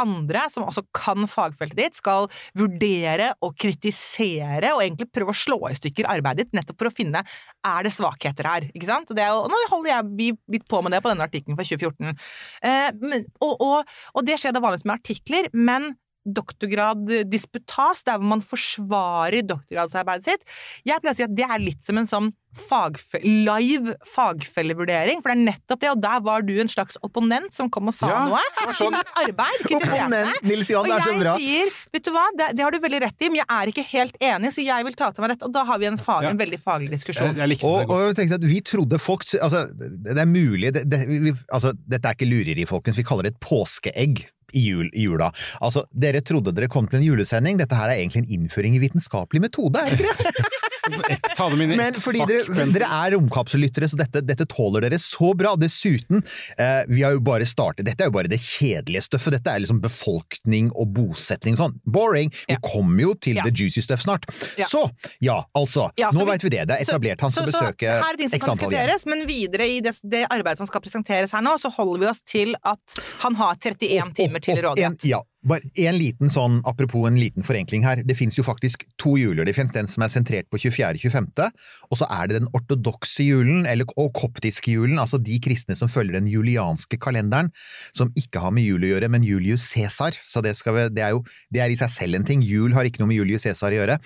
[0.01, 5.61] andre, som også kan fagfeltet ditt, skal vurdere og kritisere og egentlig prøve å slå
[5.71, 7.25] i stykker arbeidet ditt, nettopp for å finne
[7.65, 8.69] er det svakheter her.
[8.75, 9.09] ikke sant?
[9.09, 11.65] Og, det jo, og nå holder jeg litt på med det på denne artikkelen fra
[11.65, 12.25] 2014.
[12.69, 18.31] Eh, men, og, og, og det skjer da vanligvis med artikler, men doktorgraddisputas, der hvor
[18.37, 20.49] man forsvarer doktorgradsarbeidet sitt.
[20.87, 25.33] Jeg pleier å si at det er litt som en sånn fagfe live fagfellevurdering, for
[25.33, 28.07] det er nettopp det, og der var du en slags opponent som kom og sa
[28.13, 28.71] Ja, noe.
[28.79, 28.95] sånn.
[29.25, 30.39] Arbeid, Opponent.
[30.47, 32.79] Nils Johan, Og det er så jeg sier, vet du hva, det, det har du
[32.85, 35.35] veldig rett i, men jeg er ikke helt enig, så jeg vil ta til meg
[35.35, 36.31] rett, og da har vi en, fag, Ja.
[36.31, 37.35] en veldig faglig diskusjon.
[37.35, 40.85] jeg jeg Og, og jeg tenkte at vi trodde folk altså, Det er mulig det,
[40.91, 42.97] det, vi, altså, Dette er ikke lureri, folkens.
[42.97, 44.29] Vi kaller det et påskeegg.
[44.55, 45.31] I, jul, I jula.
[45.61, 47.59] Altså, Dere trodde dere kom til en julesending.
[47.61, 50.71] Dette her er egentlig en innføring i vitenskapelig metode, er det ikke det?
[51.39, 54.99] Ta dem inn i Men fordi dere, dere er romkapsellyttere, så dette, dette tåler dere
[55.03, 55.55] så bra.
[55.61, 56.23] Dessuten,
[56.59, 59.37] eh, vi har jo bare startet Dette er jo bare det kjedelige stuffet.
[59.39, 61.79] Dette er liksom befolkning og bosetning sånn.
[61.85, 62.31] Boring!
[62.49, 62.61] Vi Ja.
[62.63, 63.43] kommer jo til Ja.
[63.45, 64.25] the juicy stuff snart.
[64.59, 64.67] Ja.
[64.67, 65.91] Så, ja, altså.
[65.99, 66.67] Ja, nå vi- veit vi det.
[66.69, 67.21] Det er etablert.
[67.21, 69.95] Han skal så, så, besøke her er ting som kan diskuteres, men videre i det,
[70.05, 73.55] det arbeidet som skal presenteres her nå, så holder vi oss til at han har
[73.57, 75.05] 31 timer til en- rådighet.
[75.05, 78.03] Ja, bare en liten sånn, apropos en liten forenkling her.
[78.07, 79.45] Det fins jo faktisk to juler.
[79.47, 81.51] Det fins den som er sentrert på 24.-25.,
[81.91, 85.91] og så er det den ortodokse julen, eller, og koptiske julen, altså de kristne som
[85.93, 87.51] følger den julianske kalenderen,
[87.97, 90.17] som ikke har med jul å gjøre, men Julius Cæsar.
[90.25, 92.45] Så det, vi, det, er jo, det er i seg selv en ting.
[92.45, 93.99] Jul har ikke noe med Julius Cæsar å gjøre.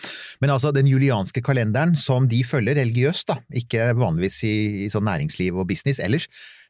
[0.43, 5.07] Men altså, den julianske kalenderen som de følger religiøst, da, ikke vanligvis i, i sånn
[5.09, 6.29] næringsliv og business ellers,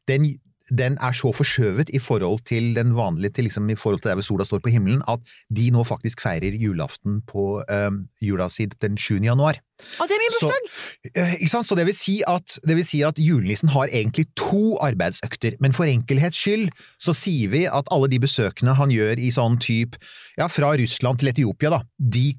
[0.09, 0.29] den
[0.71, 4.19] den er så forskjøvet i forhold til den vanlige, til liksom i forhold til der
[4.19, 5.21] hvor sola står på himmelen, at
[5.55, 9.21] de nå faktisk feirer julaften på um, jula si den 7.
[9.25, 9.61] januar.
[9.79, 10.71] Å, det er min bursdag!
[11.15, 11.69] eh, sant?
[11.69, 15.77] Så det vil, si at, det vil si at julenissen har egentlig to arbeidsøkter, men
[15.77, 20.01] for enkelhets skyld så sier vi at alle de besøkene han gjør i sånn type,
[20.39, 22.33] ja, fra Russland til Etiopia, da, de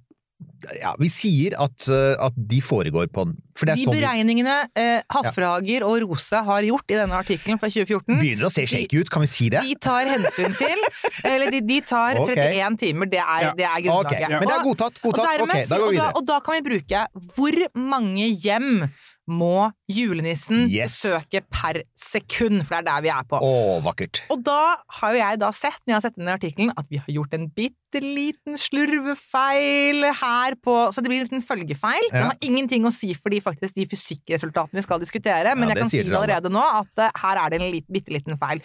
[0.79, 3.25] ja, vi sier at, eh, at de foregår på
[3.59, 7.69] For det De sånn beregningene eh, Hafrager og Rose har gjort i denne artikkelen fra
[7.71, 9.61] 2014, begynner å se shaky ut, kan vi si det?
[9.67, 10.83] de tar hensyn til
[11.31, 12.55] Eller de, de tar okay.
[12.59, 13.53] 31 timer, det er, Ja.
[13.57, 14.29] det er grunnlaget.
[14.39, 15.25] men det er godtatt, godtatt.
[15.25, 16.15] og dermed- Ok, da går vi og videre.
[16.15, 18.89] Og da kan vi bruke Hvor mange hjem
[19.29, 20.99] må julenissen Yes.
[21.01, 22.65] besøke per sekund?
[22.65, 23.39] For det er der vi er på.
[23.39, 24.23] Å, vakkert.
[24.33, 26.97] Og da har jo jeg da sett, når jeg har sett denne artikkelen, at vi
[27.01, 32.09] har gjort en bitte liten slurvefeil her på Så det blir en liten følgefeil.
[32.11, 32.27] Den Ja.
[32.29, 35.81] har ingenting å si for de, faktisk, de fysikkresultatene vi skal diskutere, men Ja, jeg
[35.83, 38.61] kan si det allerede nå at uh, her er det en lit, bitte liten feil.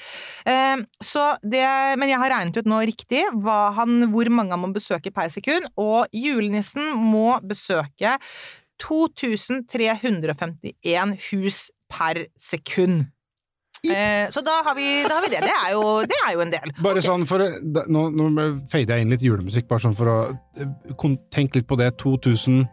[0.47, 1.65] Uh, så det,
[1.99, 5.67] men jeg har regnet ut nå riktig han, hvor mange han må besøke per sekund,
[5.77, 8.19] og julenissen må besøke
[8.83, 13.07] 2351 hus per sekund.
[13.85, 15.43] Eh, så da har, vi, da har vi det.
[15.45, 16.71] Det er jo, det er jo en del.
[16.81, 18.25] Bare sånn for da- Nå, nå
[18.73, 20.15] fader jeg inn litt julemusikk, bare sånn for å
[20.57, 20.65] eh,
[21.35, 21.91] tenke litt på det.
[22.01, 22.65] 2000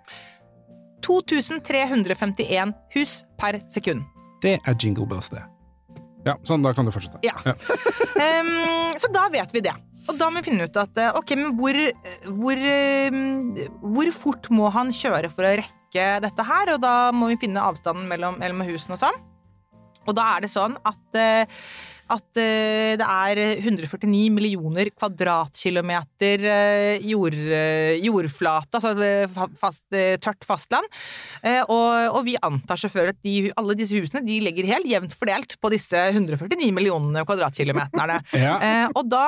[1.02, 4.06] 2351 hus per sekund.
[4.42, 5.42] Det er Jingle Bells, det.
[6.26, 7.18] Ja, sånn, da kan du fortsette.
[7.26, 7.34] Ja.
[8.22, 9.74] Ehm, så da vet vi det.
[10.12, 11.74] Og da må vi finne ut at eh, ok, men hvor,
[12.38, 13.10] hvor, eh,
[13.82, 16.76] hvor fort må han kjøre for å rekke dette her?
[16.76, 19.20] Og da må vi finne avstanden mellom, mellom husene og sånn.
[20.08, 21.46] Og da er det sånn at, eh,
[22.12, 29.84] at eh, det er 149 millioner kvadratkilometer eh, jord, eh, jordflate, altså fast,
[30.24, 30.88] tørt fastland.
[31.44, 35.14] Eh, Og, og vi antar selvfølgelig at de, alle disse husene de ligger helt jevnt
[35.16, 38.20] fordelt på disse 149 millionene kvadratkilometerne.
[38.42, 38.56] Ja.
[38.64, 39.26] Eh, og da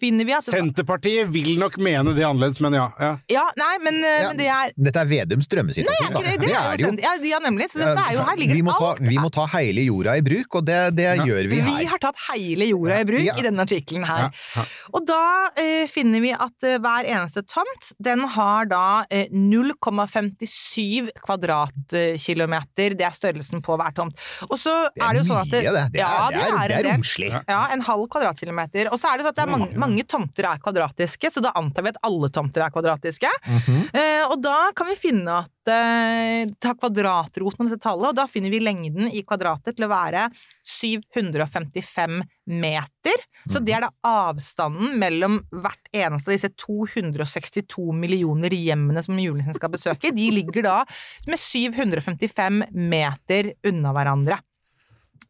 [0.00, 2.86] finner vi at Senterpartiet vil nok mene det annerledes, men ja.
[3.00, 3.12] ja.
[3.32, 6.22] Ja, nei, men, Ja, men det er Dette er Vedums drømmesituasjon, da.
[6.26, 7.68] det, det, er jo, ja, ja, nemlig.
[7.72, 9.02] Så dette er jo, her ligger vi, må ta, alt.
[9.08, 11.88] vi må ta hele jorda i bruk, og det, det gjør vi Vi her.
[11.94, 13.34] har tatt hele jorda i bruk Ja.
[13.40, 14.28] i denne artikkelen her.
[14.28, 14.64] Ja, ja.
[14.94, 15.20] Og da
[15.60, 22.94] eh, finner vi at eh, hver eneste tomt, den har da eh, 0,57 kvadratkilometer.
[22.98, 24.18] Det er størrelsen på hver tomt.
[24.48, 25.84] Og så Det er er det jo sånn at mye, det.
[25.94, 27.30] Det ja, er, det er, det er romslig.
[27.48, 28.90] Ja, en halv kvadratkilometer.
[28.92, 31.54] Og så er det sånn at det er mange, mange tomter er kvadratiske, så da
[31.58, 33.30] antar vi at alle tomter er kvadratiske.
[33.48, 33.80] Mhm.
[33.94, 38.52] Eh, og da kan vi finne at ta kvadratroten av dette tallet, og da finner
[38.52, 40.26] vi lengden i kvadratet til å være
[40.68, 42.20] 755
[42.52, 43.24] meter.
[43.50, 43.92] Så det er da
[44.28, 50.12] avstanden mellom hvert eneste av disse 262 millioner hjemmene som julenissen skal besøke.
[50.14, 50.80] De ligger da
[51.28, 54.40] med 755 meter unna hverandre.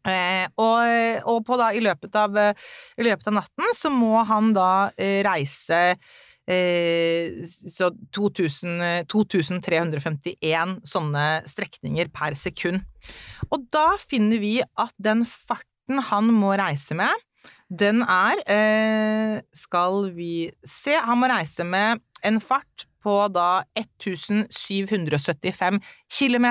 [0.04, 4.90] Eh, og, og da, i, løpet av, i løpet av natten så må han da
[5.00, 5.94] eh, reise
[7.48, 12.84] så 2000, eh, 2351 sånne strekninger per sekund.
[13.50, 17.12] Og da finner vi at den farten han må reise med,
[17.68, 25.80] den er eh, Skal vi se Han må reise med en fart på da 1775
[26.08, 26.46] km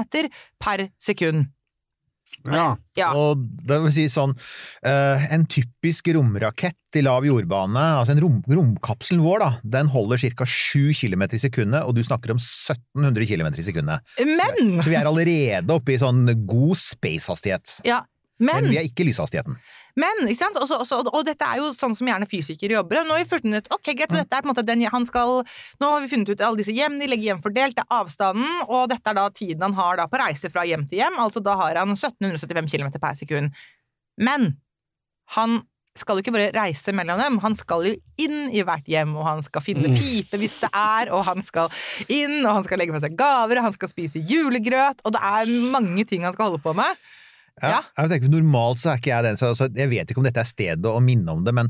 [0.61, 1.49] per sekund.
[2.51, 2.73] Ja.
[2.99, 3.09] Ja.
[3.17, 4.35] Og det vil si sånn
[4.85, 9.47] eh, En typisk romrakett i lav jordbane, altså en rom, romkapselen vår, da,
[9.79, 10.45] den holder ca.
[10.45, 14.13] 7 km i sekundet, og du snakker om 1700 km i sekundet.
[14.21, 14.75] Men!
[14.77, 17.79] Så vi er allerede oppe i sånn god space-hastighet.
[17.89, 18.03] Ja,
[18.43, 19.57] Men men vi er ikke lyshastigheten.
[19.99, 20.57] Men, ikke sant?
[20.57, 23.03] Også, også, og dette er jo sånn som gjerne fysikere jobber.
[23.05, 25.05] Nå har vi funnet ut ok, greit, så dette er på en måte den han
[25.05, 25.43] skal
[25.81, 28.63] Nå har vi funnet ut alle disse hjem, de legger hjem fordelt, det er avstanden,
[28.65, 31.19] og dette er da tiden han har da på reise fra hjem til hjem.
[31.21, 33.53] Altså da har han 1775 km per sekund.
[34.17, 34.55] Men
[35.37, 35.61] han
[35.97, 39.27] skal jo ikke bare reise mellom dem, han skal jo inn i hvert hjem, og
[39.27, 41.69] han skal finne pipe hvis det er, og han skal
[42.07, 45.21] inn, og han skal legge med seg gaver, og han skal spise julegrøt, og det
[45.21, 47.03] er mange ting han skal holde på med.
[47.61, 47.83] Ja.
[47.99, 50.41] Jeg tenker, Normalt så er ikke jeg den, så altså, jeg vet ikke om dette
[50.41, 51.69] er stedet å minne om det, men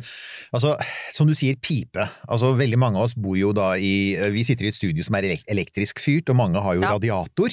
[0.56, 0.78] altså,
[1.12, 2.06] som du sier, pipe.
[2.32, 5.18] Altså, Veldig mange av oss bor jo da i Vi sitter i et studio som
[5.20, 6.94] er elektrisk fyrt, og mange har jo Ja.
[6.96, 7.52] radiator.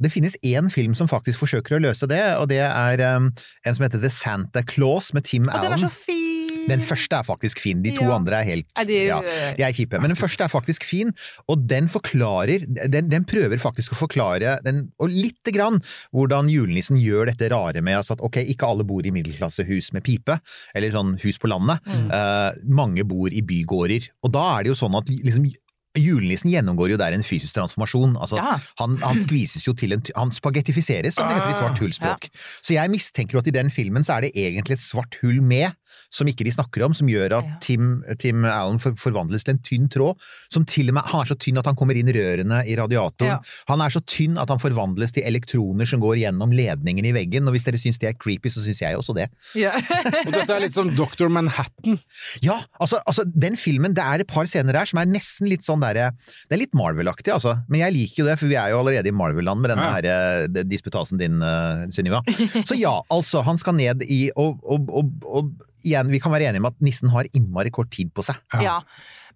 [0.00, 3.32] Det finnes én film som faktisk forsøker å løse det, og det er um,
[3.64, 6.29] en som heter The Santa Claus med Tim Og den er så fin!
[6.70, 8.16] Den første er faktisk fin, de to Ja.
[8.16, 9.20] andre er helt ja,
[9.58, 10.00] de er kjipe.
[10.00, 11.12] Men den første er faktisk fin,
[11.50, 15.80] og den forklarer Den, den prøver faktisk å forklare den, og lite grann
[16.14, 20.04] hvordan julenissen gjør dette rare med altså at ok, ikke alle bor i middelklassehus med
[20.06, 20.38] pipe,
[20.74, 21.80] eller sånn hus på landet.
[21.86, 22.06] Mm.
[22.10, 24.10] Uh, mange bor i bygårder.
[24.24, 25.50] Og da er det jo sånn at liksom
[25.98, 28.12] Julenissen gjennomgår jo der en fysisk transformasjon.
[28.22, 28.60] Altså, Ja.
[28.78, 32.28] han, han skvises jo til en Han spagettifiseres, som det heter i svart hullspråk.
[32.62, 35.74] Så jeg mistenker at i den filmen så er det egentlig et svart hull med,
[36.10, 39.88] som ikke de snakker om, som gjør at Tim, Tim Allen forvandles til en tynn
[39.92, 40.18] tråd.
[40.52, 42.76] Som til og med, Han er så tynn at han kommer inn i rørene i
[42.78, 43.36] radiatoren.
[43.36, 43.38] Ja.
[43.70, 47.46] Han er så tynn at han forvandles til elektroner som går gjennom ledningen i veggen.
[47.48, 49.28] Og hvis dere syns det er creepy, så syns jeg også det.
[49.58, 49.74] Ja.
[50.26, 51.28] Og dette er litt som Dr.
[51.32, 51.98] Manhattan.
[52.44, 55.64] Ja, altså, altså den filmen, det er et par scener der som er nesten litt
[55.66, 56.10] sånn derre
[56.48, 57.56] Det er litt Marvel-aktig, altså.
[57.70, 59.96] Men jeg liker jo det, for vi er jo allerede i Marvel-land med denne Ja.
[59.96, 62.20] her, eh, disputasen din, uh, Sunniva.
[62.68, 65.50] Så ja, altså, han skal ned i og, og, og, og
[65.86, 68.38] igjen, vi kan være enige om at nissen har innmari kort tid på seg.
[68.64, 68.80] Ja.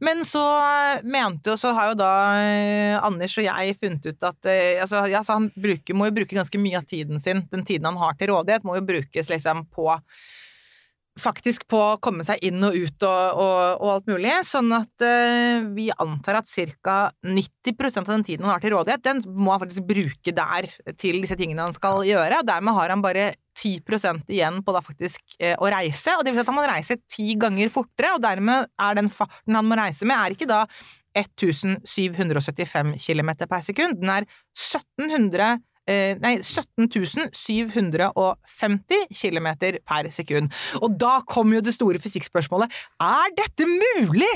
[0.04, 0.42] Men så
[1.06, 5.04] mente jo, så har jo da eh, Anders og jeg funnet ut at eh, altså,
[5.10, 8.00] ja, så han bruker, må jo bruke ganske mye av tiden sin, den tiden han
[8.00, 9.92] har til rådighet, må jo brukes liksom på
[11.20, 14.32] Faktisk på å komme seg inn og ut og, og, og alt mulig.
[14.48, 16.50] Sånn at uh, vi antar at
[16.82, 16.96] ca.
[17.22, 20.66] 90% av den tiden han har til rådighet, den må han faktisk bruke der
[20.98, 22.42] til disse tingene han skal gjøre.
[22.42, 26.16] og Dermed har han bare 10% igjen på da faktisk uh, å reise.
[26.18, 29.12] og det vil si at han må reise ti ganger fortere, og dermed er den
[29.14, 30.64] farten han må reise med, er ikke da
[31.14, 34.02] 1775 km per sekund.
[34.02, 34.26] Den er
[34.58, 36.88] 1700 eh, Nei, 17
[37.34, 39.48] 750 km
[39.84, 40.52] per sekund.
[40.82, 44.34] Og da kommer jo det store fysikkspørsmålet Er dette mulig?!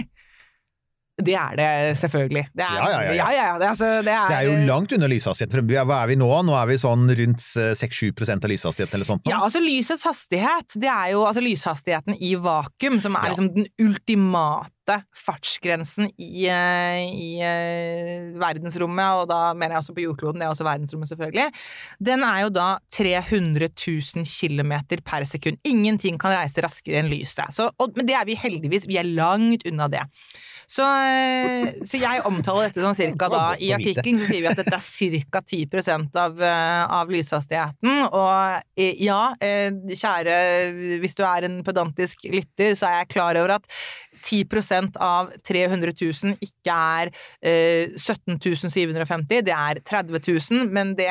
[1.19, 2.45] Det er det selvfølgelig.
[2.55, 3.59] Det er, Ja, ja, ja, ja.
[3.59, 5.67] det, altså, det, er, Det er jo langt under lyshastigheten.
[5.67, 6.29] Hva er vi nå?
[6.47, 9.25] Nå er vi sånn rundt eh, 6-7 av lyshastigheten eller sånt.
[9.27, 9.33] nå.
[9.33, 13.67] Ja, altså lysets hastighet, det er jo altså lyshastigheten i vakuum, som er liksom den
[13.83, 20.47] ultimate fartsgrensen i, eh, i eh, verdensrommet, og da mener jeg også på jordkloden, det
[20.47, 21.49] er også verdensrommet selvfølgelig.
[22.11, 25.59] Den er jo da 300 000 km per sekund.
[25.67, 27.51] Ingenting kan reise raskere enn lyset.
[27.59, 30.07] Så, og, men det er vi heldigvis, vi er langt unna det.
[30.69, 34.59] Så, eh, så jeg omtaler dette sånn cirka da, i artikkelen så sier vi at
[34.61, 40.37] dette er cirka 10% av, eh, av lyshastigheten, og eh, ja, kjære,
[41.01, 43.65] hvis du er en pedantisk lytter, så er jeg klar over at
[44.21, 48.37] 10% av 300 000 ikke er eh, 17
[48.69, 51.09] 750, det er 30 000, men det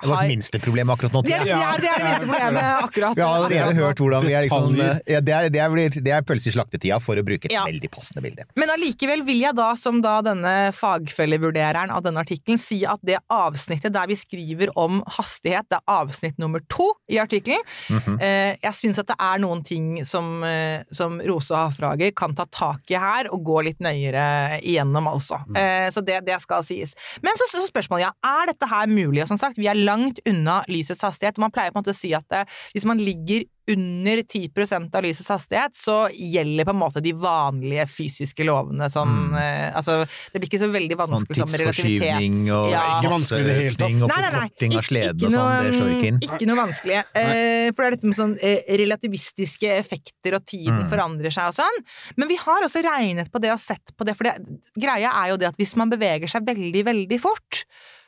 [0.00, 1.22] Det var et minsteproblem akkurat nå.
[1.26, 4.26] det er, det er, det er det minste problemet akkurat Vi har allerede hørt hvordan
[4.26, 7.24] vi er liksom ja, Det er, det er, det er pølse i slaktetida, for å
[7.26, 7.64] bruke et Ja.
[7.66, 8.44] veldig passende bilde.
[8.60, 13.18] Men allikevel vil jeg da, som da denne fagfellevurdereren av denne artikkelen, si at det
[13.32, 17.64] avsnittet der vi skriver om hastighet, det er avsnitt nummer to i artikkelen.
[17.88, 18.18] Mm -hmm.
[18.62, 22.44] jeg syns at det er noen ting som, eh, som Rose og Hafrager kan ta
[22.44, 25.42] tak i her, og gå litt nøyere igjennom, altså.
[25.48, 25.92] Mm.
[25.92, 26.94] så det, det skal sies.
[27.22, 29.22] Men så, så spørsmålet, ja, er dette her mulig?
[29.22, 31.38] Og som sagt, vi er langt unna lysets hastighet.
[31.42, 32.44] Man pleier på en måte å si at eh,
[32.76, 37.84] hvis man ligger under 10% av lysets hastighet, så gjelder på en måte de vanlige
[37.92, 39.34] fysiske lovene som Mm.
[39.36, 42.00] eh, Altså, det blir ikke så veldig Sånn vanskelig som relativitet.
[42.00, 42.84] tidsforskyvning og Ja.
[43.02, 44.02] Ikke vanskelig i det hele tatt.
[44.02, 46.20] og forkorting av sleden og sånn, det slår ikke inn.
[46.28, 46.96] Ikke noe vanskelig.
[47.14, 50.88] Eh, for det er dette med sånn eh, relativistiske effekter, og tiden Mm.
[50.90, 51.78] forandrer seg og sånn.
[52.16, 54.34] Men vi har også regnet på det og sett på det, for det,
[54.80, 57.64] greia er jo det at hvis man beveger seg veldig, veldig fort,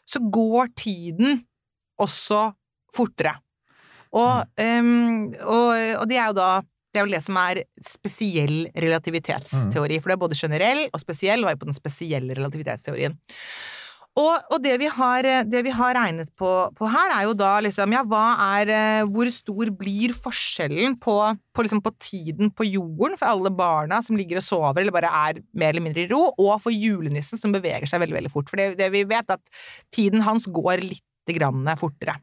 [0.09, 1.45] så går tiden
[2.01, 2.51] også
[2.97, 3.37] fortere.
[4.11, 4.65] Og, Mm.
[4.65, 5.69] em, og,
[6.03, 6.51] og det er jo da
[6.91, 11.45] det er vel det som er spesiell relativitetsteori, for det er både generell og spesiell,
[11.45, 13.15] og er på den spesielle relativitetsteorien.
[14.19, 17.53] Og, og det, vi har, det vi har regnet på, på her, er jo da
[17.63, 18.25] liksom Ja, hva
[18.59, 21.15] er eh, Hvor stor blir forskjellen på,
[21.55, 25.13] på, liksom på tiden på jorden for alle barna som ligger og sover eller bare
[25.31, 28.51] er mer eller mindre i ro, og for julenissen som beveger seg veldig, veldig fort?
[28.51, 29.47] For det, det vi vet, at
[29.95, 32.17] tiden hans går litt grann fortere.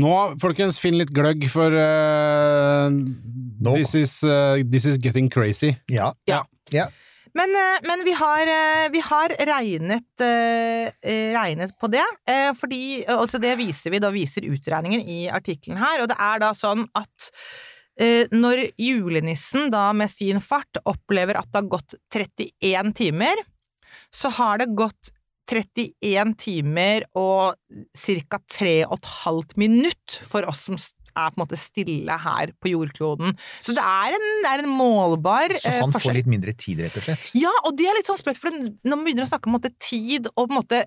[0.00, 3.76] Nå, folkens, finn litt gløgg, for uh, no.
[3.76, 5.76] this, is, uh, this is getting crazy.
[5.92, 6.12] Ja.
[6.30, 6.44] Ja.
[6.74, 6.88] Ja.
[7.34, 12.52] Men, eh, men vi har, eh, vi har regnet, eh, eh, regnet på det, eh,
[12.54, 16.50] fordi altså det viser vi, da viser utregningen i artikkelen her, og det er da
[16.50, 17.30] sånn at
[18.00, 23.44] eh, når julenissen da med sin fart opplever at det har gått 31 timer,
[24.10, 25.12] så har det gått
[25.50, 27.56] 31 timer og
[27.96, 28.40] ca.
[28.54, 33.34] 3,5 minutt for oss som er på en måte stille her på jordkloden.
[33.66, 36.12] Så det er en, det er en målbar Så eh, han forskjell.
[36.12, 37.30] får litt mindre tid, rett og slett.
[37.38, 39.72] Ja, og det er litt sånn sprøtt, for når man begynner å snakke om måte,
[39.82, 40.84] tid og på en måte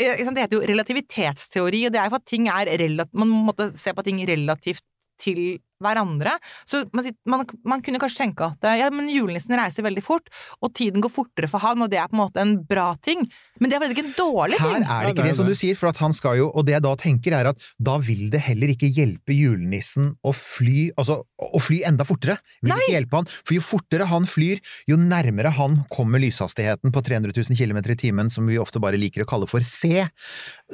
[0.00, 3.68] eh, Det heter jo relativitetsteori, og det er jo at ting er relativt man måtte
[3.78, 4.86] se på ting relativt
[5.22, 6.36] til hverandre.
[6.68, 10.30] Så man, man, man kunne kanskje tenke at ja, men julenissen reiser veldig fort,
[10.62, 13.26] og tiden går fortere for han, og det er på en måte en bra ting.
[13.60, 14.84] Men det er faktisk en dårlig ting.
[14.88, 16.74] Her er det ikke det som du sier, for at han skal jo Og det
[16.74, 21.20] jeg da tenker, er at da vil det heller ikke hjelpe julenissen å fly Altså,
[21.42, 22.38] å fly enda fortere.
[22.62, 23.28] Vil ikke hjelpe han.
[23.30, 27.98] For jo fortere han flyr, jo nærmere han kommer lyshastigheten på 300 000 km i
[27.98, 30.04] timen, som vi ofte bare liker å kalle for C.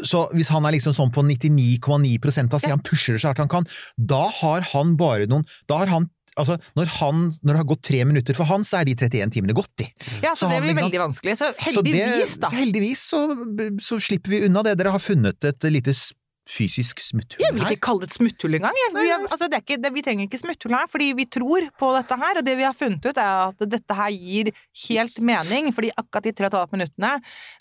[0.05, 3.43] Så hvis han er liksom sånn på 99,9 av C, han pusher det så hardt
[3.43, 6.09] han kan, da har han bare noen Da har han
[6.39, 9.33] Altså, når, han, når det har gått tre minutter for han, så er de 31
[9.35, 9.89] timene gått, de.
[10.23, 11.33] Ja, så, så det blir han, veldig vanskelig.
[11.35, 12.47] Så Så det- heldigvis, da.
[12.53, 13.23] så heldigvis så,
[13.83, 14.77] så slipper vi unna det.
[14.79, 15.91] Dere har funnet et lite
[16.49, 17.49] fysisk smutthull her.
[17.49, 17.73] Jeg vil her.
[17.75, 18.79] ikke kalle det et smutthull engang.
[18.85, 18.93] jeg.
[18.95, 22.39] Vi, altså, ikke, det, vi trenger ikke smutthull her, fordi vi tror på dette her.
[22.39, 24.53] Og det vi har funnet ut, er at dette her gir
[24.87, 27.17] helt mening, fordi akkurat de 3,5 minuttene,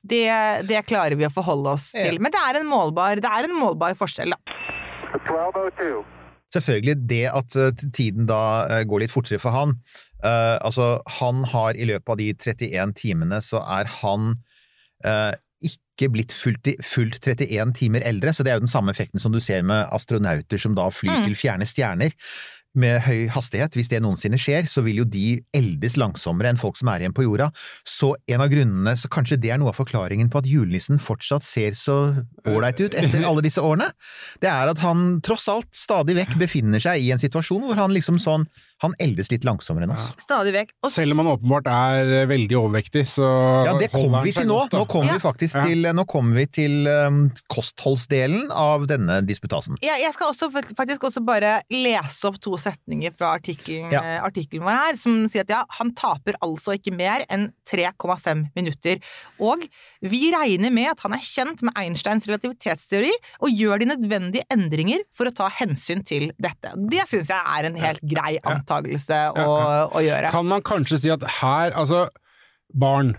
[0.05, 0.21] det,
[0.69, 2.05] det klarer vi å forholde oss Ja.
[2.11, 2.21] til.
[2.21, 4.59] Men det er en målbar, det er en målbar forskjell, da.
[5.17, 6.05] 1202.
[6.53, 9.75] Selvfølgelig det at eh, tiden da eh, går litt fortere for han.
[10.23, 14.31] uh, altså, han har i løpet av de 31 timene, så er han
[15.05, 19.19] uh, ikke blitt fullt, fullt 31 timer eldre, så det er jo den samme effekten
[19.21, 21.25] som du ser med astronauter som da flyr Mm.
[21.25, 22.13] til fjerne stjerner.
[22.77, 26.77] Med høy hastighet, hvis det noensinne skjer, så vil jo de eldes langsommere enn folk
[26.77, 27.49] som er igjen på jorda.
[27.87, 31.45] Så en av grunnene, så kanskje det er noe av forklaringen på at julenissen fortsatt
[31.45, 31.97] ser så
[32.47, 33.89] ålreit ut etter alle disse årene,
[34.43, 37.95] det er at han tross alt stadig vekk befinner seg i en situasjon hvor han
[37.95, 38.45] liksom sånn
[38.83, 40.11] Han eldes litt langsommere enn oss.
[40.21, 40.69] Stadig vekk.
[40.85, 43.25] Og Selv om han åpenbart er eh, veldig overvektig, så
[43.65, 44.59] Ja, det kommer vi til nå.
[44.67, 44.75] godt.
[44.77, 45.17] Nå kommer Ja.
[45.17, 45.63] vi faktisk Ja.
[45.65, 49.77] til, nå kommer vi til um, kostholdsdelen av denne disputasen.
[49.81, 54.01] jeg, jeg skal også faktisk også bare lese opp to setninger fra artikkelen, Ja.
[54.03, 54.21] eh,
[54.61, 58.99] vår her, som sier at ja, han taper altså ikke mer enn 3,5 minutter.
[59.39, 59.65] Og
[60.03, 63.11] vi regner med at han er kjent med Einsteins relativitetsteori
[63.41, 66.73] og gjør de nødvendige endringer for å ta hensyn til dette.
[66.89, 69.53] Det syns jeg er en helt grei antakelse å,
[69.91, 70.31] å gjøre.
[70.33, 72.07] Kan man kanskje si at her, altså,
[72.73, 73.15] barn,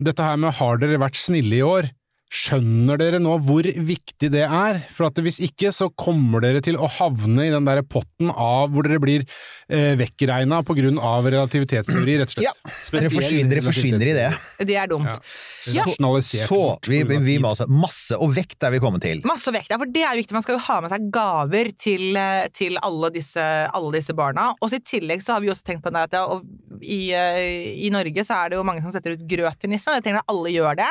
[0.00, 1.90] dette her med har dere vært snille i år,
[2.30, 4.78] skjønner dere nå hvor viktig det er?
[4.94, 8.70] For at hvis ikke, så kommer dere til å havne i den der potten av
[8.70, 12.46] hvor dere blir eh, vekkregna på grunn av relativitetsteori, rett og slett.
[12.46, 14.28] Ja, Dere forsvinner, dere forsvinner i det.
[14.68, 15.10] Det er dumt.
[15.10, 15.18] Ja.
[15.60, 19.24] Så, Så vi, vi må altså Masse og vekt er vi kommet til.
[19.28, 20.36] Masse og vekt, ja, for det er viktig.
[20.36, 23.42] Man skal jo ha med seg gaver til, eh, til alle, disse,
[23.74, 24.52] alle disse barna.
[24.62, 26.46] Og i tillegg så har vi også tenkt på det at ja, og
[26.80, 29.90] i, eh, i Norge så er det jo mange som setter ut grøt til nissen,
[29.92, 30.90] og jeg tenker at alle gjør det.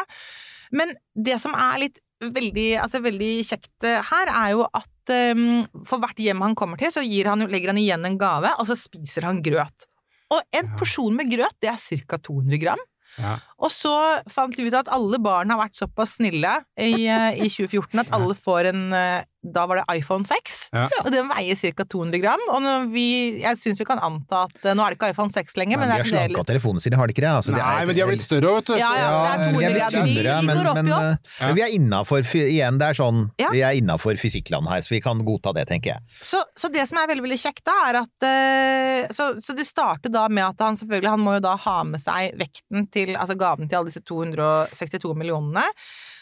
[0.75, 5.45] Men det som er litt veldig, altså veldig kjekt eh, her, er jo at eh,
[5.87, 8.69] for hvert hjem han kommer til, så gir han, legger han igjen en gave, og
[8.69, 9.87] så spiser han grøt.
[10.29, 12.19] Og en porsjon med grøt, det er ca.
[12.21, 12.81] 200 gram.
[13.17, 13.37] Ja.
[13.59, 13.91] Og så
[14.31, 18.13] fant vi ut at alle barn har vært såpass snille i, eh, i 2014 at
[18.15, 20.89] alle får en eh, Da var det iPhone 6, Ja.
[21.05, 21.83] og den veier ca.
[21.87, 22.41] 200 gram.
[22.51, 23.03] Og når vi,
[23.39, 25.87] jeg syns vi kan anta at eh, Nå er det ikke iPhone 6 lenger, Men
[25.87, 27.31] men de har er slanka telefonene sine, har de ikke det?
[27.31, 28.73] Altså, det Nei, er- men de har blitt større, vet du.
[28.75, 30.09] Ja, ja, det er 200 gram.
[30.09, 31.31] De, de men, går opp men, i opp.
[31.39, 33.49] men vi er innafor igjen, det er sånn Ja.
[33.55, 36.03] Vi er innafor fysikkland her, så vi kan godta det, tenker jeg.
[36.19, 38.27] Så, så det som er veldig veldig kjekt, da, er at
[39.15, 42.01] så, så det starter da med at han selvfølgelig Han må jo da ha med
[42.03, 45.65] seg vekten til Altså gaven til alle disse 262 millionene.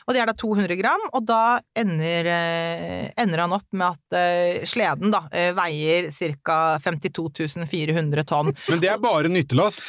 [0.07, 4.15] Og det er da 200 gram, og da ender, eh, ender han opp med at
[4.15, 6.77] eh, sleden da eh, veier ca.
[6.79, 8.53] 52 400 tonn.
[8.71, 9.83] Men det er bare nyttelast.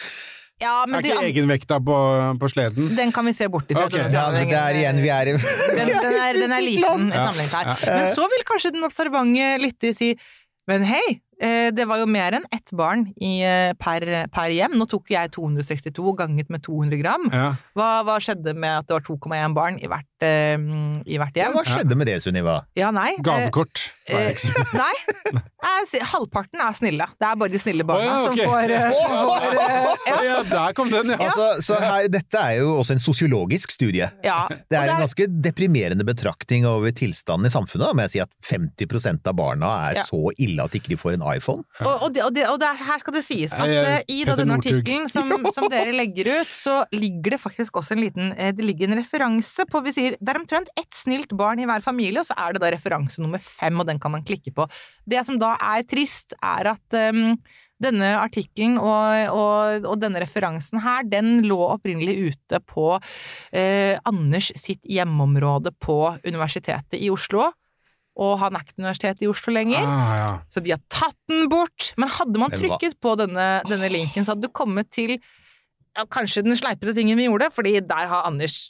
[0.58, 1.96] Ja, men er ikke ikke egenvekta på,
[2.40, 2.88] på sleden.
[2.98, 3.84] den kan vi se bort ifra.
[3.86, 4.08] Okay.
[4.10, 5.44] Ja, men det er igjen, vi er i den,
[5.78, 7.86] den, er, den er liten i sammenligning her.
[7.86, 10.16] Men så vil kanskje den observante lytter si
[10.68, 14.02] men hei, det var jo mer enn ett barn i, eh, per,
[14.34, 14.74] per hjem.
[14.78, 17.28] Nå tok jeg 262 ganget med 200 gram.
[17.32, 17.52] Ja.
[17.78, 21.46] Hva, hva skjedde med at det var 2,1 barn i hvert, uh, i hvert Ja,
[21.48, 21.54] hjem?
[21.54, 22.56] hva skjedde med det, Sunniva?
[22.78, 23.12] Ja, nei.
[23.18, 23.84] eh, Gavekort.
[24.08, 24.32] Eh,
[24.72, 24.94] nei,
[25.92, 27.06] jeg halvparten er snille.
[27.20, 28.42] Det er bare de snille barna oh, ja, okay.
[28.42, 30.18] som får, uh, som får uh, ja.
[30.28, 31.18] Ja, der kom den, ja.
[31.28, 34.08] Altså, så her, dette er jo også en sosiologisk studie.
[34.24, 34.40] ja.
[34.68, 38.32] Det er en ganske deprimerende betraktning over tilstanden i samfunnet, da, må jeg si at
[38.48, 40.04] 50% av barna er Ja.
[40.08, 41.64] så ille at ikke de får en iPhone.
[41.82, 44.06] Og, og, det, og, det, og det er, her skal det sies at jeg, jeg,
[44.14, 48.02] i da denne artikkelen som, som dere legger ut, så ligger det faktisk også en
[48.04, 51.62] liten eh, Det ligger en referanse på Vi sier det er omtrent ett snilt barn
[51.62, 54.26] i hver familie, og så er det da referanse nummer fem, og den kan man
[54.26, 54.66] klikke på.
[55.08, 57.36] Det som da er trist, er at um,
[57.82, 62.90] denne artikkelen og, og, og denne referansen her, den lå opprinnelig ute på
[63.52, 67.48] eh, Anders sitt hjemmeområde på Universitetet i Oslo.
[68.18, 69.84] Og han er ikke på Universitetet i Oslo lenger.
[69.86, 70.30] Ah, ja.
[70.50, 71.92] Så de har tatt den bort.
[72.00, 76.44] Men hadde man trykket på denne, denne linken, så hadde du kommet til ja, kanskje
[76.46, 78.68] den sleipeste tingen vi gjorde, fordi der har Anders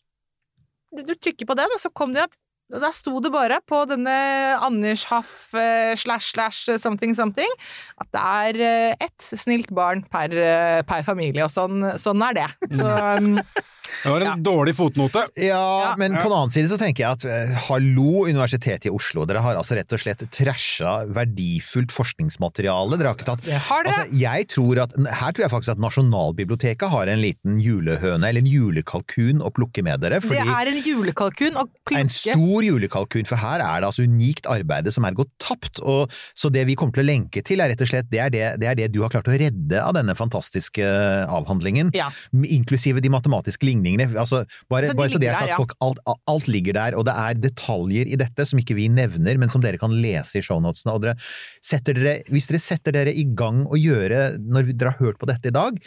[0.88, 2.36] Du trykker på den, og så kom det at
[2.68, 4.12] og Der sto det bare på denne
[4.60, 7.48] Anders Haff eh, slash slash something something
[7.96, 12.36] at det er eh, ett snilt barn per, eh, per familie, og sånn, sånn er
[12.36, 12.48] det.
[12.76, 13.38] Så um,
[14.04, 15.24] Det var en dårlig fotnote.
[15.36, 15.58] Ja,
[15.88, 15.94] Ja.
[15.98, 19.42] men på den annen side så tenker jeg at eh, hallo, Universitetet i Oslo, dere
[19.44, 22.98] har altså rett og slett trasha verdifullt forskningsmateriale.
[22.98, 24.04] Dere har ikke tatt det har dere.
[24.04, 28.42] Altså, jeg tror at, Her tror jeg faktisk at Nasjonalbiblioteket har en liten julehøne, eller
[28.44, 30.20] en julekalkun, å plukke med dere.
[30.20, 31.66] det er en julekalkun å
[31.98, 35.80] en stor julekalkun, for her er det altså unikt arbeide som er gått tapt.
[35.80, 38.30] Og, så det vi kommer til å lenke til, er rett og slett det er
[38.34, 40.84] det, det er det du har klart å redde av denne fantastiske
[41.28, 41.92] avhandlingen.
[41.96, 42.10] Ja.
[42.32, 44.08] Inklusive de matematiske ligningene.
[44.18, 45.56] Altså, bare, Så de bare så det er der, sagt, ja.
[45.56, 49.38] folk, alt, alt ligger der, og det er detaljer i dette som ikke vi nevner,
[49.38, 50.94] men som dere kan lese i shownotene.
[50.96, 51.16] Og dere
[51.62, 55.26] setter dere, hvis dere setter dere i gang å gjøre, når dere har hørt på
[55.30, 55.78] dette i dag,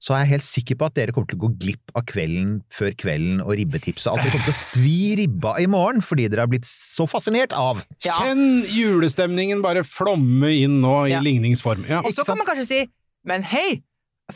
[0.00, 2.62] så er jeg helt sikker på at dere kommer til å gå glipp av kvelden
[2.72, 4.08] før kvelden og ribbetipset.
[4.08, 7.52] At dere kommer til å svi ribba i morgen fordi dere har blitt så fascinert
[7.52, 7.82] av.
[8.06, 8.14] Ja.
[8.22, 11.20] Kjenn julestemningen bare flomme inn nå i Ja.
[11.20, 11.84] ligningsform.
[11.88, 12.00] Ja.
[12.00, 12.80] Og så kan man kanskje si
[13.28, 13.82] Men hei!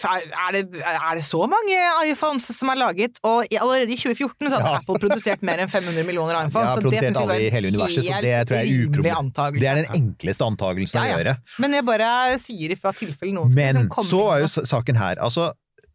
[0.02, 1.78] Er det, er det så mange
[2.10, 3.18] iPhones som er laget?
[3.22, 4.78] Og allerede i 2014 så hadde Ja.
[4.80, 6.68] Apple produsert mer enn 500 millioner iPhones.
[6.68, 8.56] Ja, så det synes jeg alle var i hele en universet, så helt det tror
[8.58, 9.60] jeg er rimelig uproblem- antakelse.
[9.60, 11.14] Det er den enkleste antakelsen Ja, ja.
[11.14, 11.36] å gjøre.
[11.64, 15.16] Men jeg bare sier ifra tilfelle noen Men som kommer så er jo saken her,
[15.20, 15.52] altså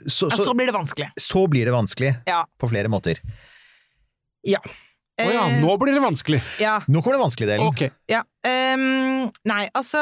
[0.07, 1.09] så, ja, så, så blir det vanskelig.
[1.19, 2.45] så blir det vanskelig Ja.
[2.59, 3.19] på flere måter.
[4.47, 4.59] Ja.
[5.19, 6.39] Å ja, Eh, nå blir det vanskelig.
[6.61, 6.77] ja.
[6.87, 7.67] Nå kommer det vanskelige delen.
[7.67, 7.89] Okay.
[8.07, 8.21] Ja.
[8.47, 9.99] Ehm, nei, altså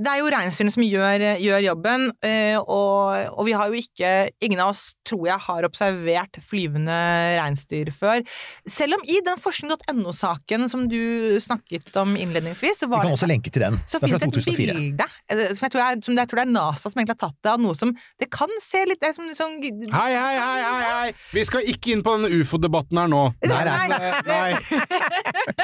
[0.00, 4.10] Det er jo reinsdyrene som gjør, gjør jobben, uh, og, og vi har jo ikke
[4.40, 6.94] Ingen av oss, tror jeg, har observert flyvende
[7.36, 8.22] reinsdyr før.
[8.68, 13.18] Selv om i den forskning.no-saken som du snakket om innledningsvis, så Vi kan kan det
[13.18, 13.78] også lenke til den.
[13.86, 14.74] så Det er fra det et 2004.
[14.74, 17.22] bilde eh, som jeg, tror er, som jeg tror det er NASA som egentlig har
[17.26, 20.34] tatt det, av noe som Det kan se litt det er som som, Hei, hei,
[20.38, 21.12] hei, hei, hei!
[21.34, 23.22] Vi skal ikke inn på den ufo-debatten her nå.
[23.46, 23.98] Nei, nei.
[23.98, 24.80] Eh, nei.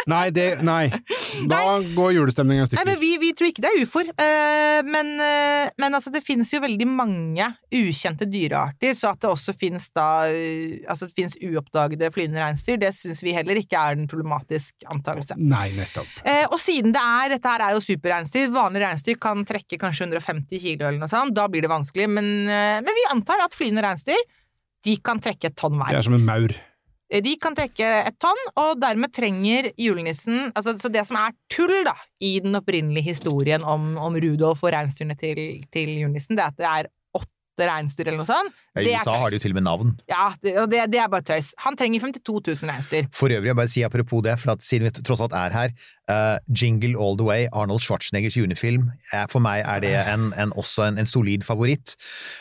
[0.07, 0.85] Nei, det Nei.
[1.51, 4.11] Da går julestemninga i Nei, men vi, vi tror ikke det er ufoer.
[4.13, 9.31] Eh, men eh, men altså, det finnes jo veldig mange ukjente dyrearter, så at det
[9.31, 13.81] også finnes da eh, Altså, det finnes uoppdagede flyvende reinsdyr, det syns vi heller ikke
[13.81, 15.37] er en problematisk antakelse.
[15.41, 16.09] Nei, nettopp.
[16.53, 18.51] Og siden det er Dette her er jo superreinsdyr.
[18.55, 21.35] Vanlige reinsdyr kan trekke kanskje 150 kilo eller noe sånt.
[21.37, 22.09] Da blir det vanskelig.
[22.13, 24.23] Men, men vi antar at flyvende reinsdyr
[24.87, 26.55] de kan trekke et tonn Det er som en maur.
[27.11, 31.35] Eh, De kan trekke et tonn, og dermed trenger julenissen altså, Så det som er
[31.53, 35.43] tull da, i den opprinnelige historien om, om Rudolf og reinsdyrene til,
[35.73, 38.63] til julenissen, det er at det er åtte reinsdyr eller noe sånt.
[38.77, 39.93] Det I USA har de jo til og med navn.
[40.11, 41.53] Ja, det, det, det er bare tøys.
[41.65, 43.09] Han trenger 52 000 reinsdyr.
[43.17, 45.73] For øvrig, jeg bare si apropos det, for at siden vi tross alt er her,
[46.11, 50.53] uh, Jingle All The Way, Arnold Schwarzeneggers junefilm, er, for meg er det en, en,
[50.59, 51.97] også en, en solid favoritt.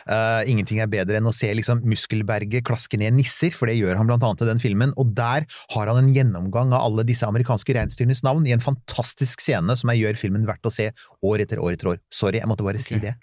[0.10, 4.00] Uh, ingenting er bedre enn å se liksom Muskelberget klaske ned nisser, for det gjør
[4.00, 7.28] han blant annet i den filmen, og der har han en gjennomgang av alle disse
[7.28, 10.92] amerikanske reinsdyrenes navn i en fantastisk scene som jeg gjør filmen verdt å se
[11.26, 12.02] år etter år etter år.
[12.14, 13.16] Sorry, jeg måtte bare si det.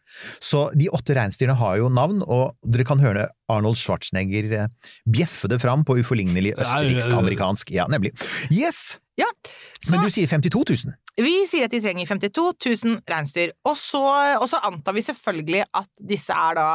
[0.42, 5.50] Så de åtte reinsdyrene har jo navn, og dere kan høre Arnold Schwarzenegger eh, bjeffe
[5.52, 7.72] det fram på uforlignelig østerriksk-amerikansk.
[7.74, 8.12] Ja, nemlig.
[8.50, 8.98] Yes!
[9.20, 9.26] Ja,
[9.84, 10.94] så Men du sier 52 000.
[11.20, 13.50] vi sier at de trenger 52 000 reinsdyr.
[13.68, 14.00] Og så,
[14.40, 16.68] og så antar vi selvfølgelig at disse er da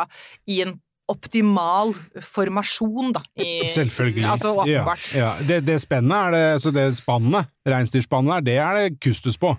[0.46, 0.76] i en
[1.10, 3.22] optimal formasjon, da.
[3.40, 4.26] I, Selvfølgelig.
[4.28, 5.06] Altså Ja, åpenbart.
[5.16, 5.30] ja.
[5.48, 9.56] Det, det spennet er det, så det spannet, reinsdyrspannet der, det er det kustus på.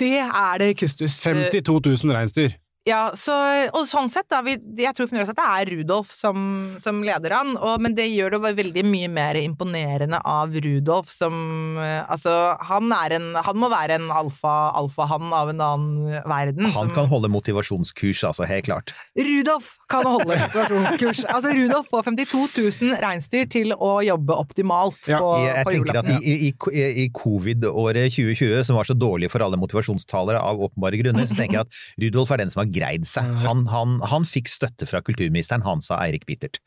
[0.00, 1.18] Det er det kustus.
[1.22, 2.56] 52 000 reinsdyr.
[2.86, 3.34] Ja, så,
[3.74, 6.36] og sånn sett, da, vi, jeg tror fremdeles at det er Rudolf som,
[6.78, 11.34] som leder an, og, men det gjør det veldig mye mer imponerende av Rudolf som
[11.82, 12.30] eh, Altså,
[12.68, 16.68] han er en Han må være en alfa, alfahann av en annen verden.
[16.68, 18.94] Han som, kan holde motivasjonskurs, altså, helt klart.
[19.18, 21.24] Rudolf kan holde motivasjonskurs.
[21.34, 25.74] altså, Rudolf får 52 000 reinsdyr til å jobbe optimalt Ja, på, Jeg, jeg på
[25.74, 30.38] tenker at i, i, i, i covid-året 2020, som var så dårlig for alle motivasjonstalere
[30.38, 33.28] av åpenbare grunner, så tenker jeg at Rudolf er den som har greid seg.
[33.44, 36.60] Han, han, han fikk støtte fra kulturministeren, han sa Eirik Bittert.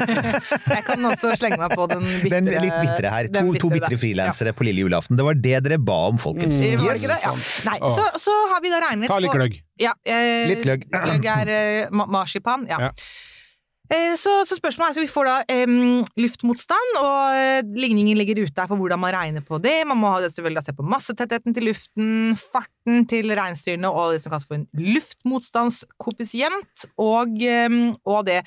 [0.74, 3.30] Jeg kan også slenge meg på den bitre Den litt bitre her.
[3.34, 4.56] To, to bitre frilansere ja.
[4.56, 5.18] på lille julaften.
[5.18, 6.60] Det var det dere ba om, folkens.
[6.60, 6.68] Mm.
[6.80, 7.06] Det Yes.
[7.06, 7.18] det?
[7.22, 7.32] Ja.
[7.68, 9.58] Nei, så, så har vi da regnet på Ta litt gløgg.
[9.80, 10.86] Ja, eh, Litt gløgg.
[10.92, 12.90] Gløgg er eh, ma marsipan, ja.
[13.90, 13.96] Ja.
[13.96, 18.42] Eh, Så, så spørsmålet er, så vi får da um, luftmotstand, og eh, ligningen ligger
[18.44, 19.78] ute her på hvordan man regner på det.
[19.88, 24.20] Man må ha det selvfølgelig se på massetettheten til luften, farten til reinsdyrene og det
[24.24, 27.28] som kalles for en luftmotstandskoeffisient, og,
[27.70, 27.78] um,
[28.08, 28.40] og det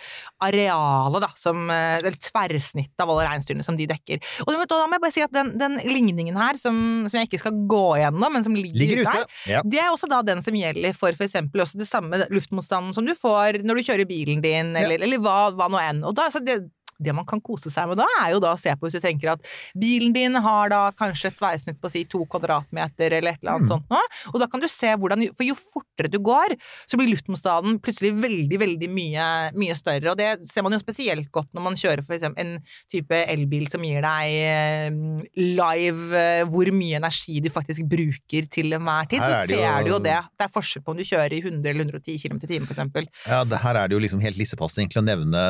[0.44, 4.18] arealet, da, som eh, Eller tverrsnittet av alle reinsdyrene som de dekker.
[4.46, 6.76] Og da må jeg bare si at den, den ligningen her, som,
[7.10, 9.60] som jeg ikke skal gå gjennom, men som ligger, Ligger ute her, Ja.
[9.66, 13.14] det er også da den som gjelder for eksempel også det samme luftmotstanden som du
[13.18, 16.04] får når du kjører bilen din, eller, eller hva, hva nå enn.
[16.08, 16.60] Og da, det,
[17.04, 19.04] det man kan kose seg med da, er jo da å se på hvis du
[19.04, 19.46] tenker at
[19.80, 23.70] bilen din har da kanskje et veisnitt på si to kvadratmeter eller et eller annet
[23.72, 24.02] sånt noe,
[24.34, 26.56] og da kan du se hvordan For jo fortere du går,
[26.90, 29.28] så blir luftmotstanden plutselig veldig, veldig mye,
[29.58, 32.56] mye større, og det ser man jo spesielt godt når man kjører for eksempel en
[32.92, 34.90] type elbil som gir deg eh,
[35.38, 39.62] live eh, hvor mye energi du faktisk bruker til enhver tid, så er det jo-
[39.64, 40.18] ser du jo det.
[40.38, 42.74] Det er forskjell på om du kjører i 100 eller 110 km i timen, for
[42.76, 43.08] eksempel.
[43.28, 45.44] Ja, det, her er det jo liksom helt lissepasset egentlig å nevne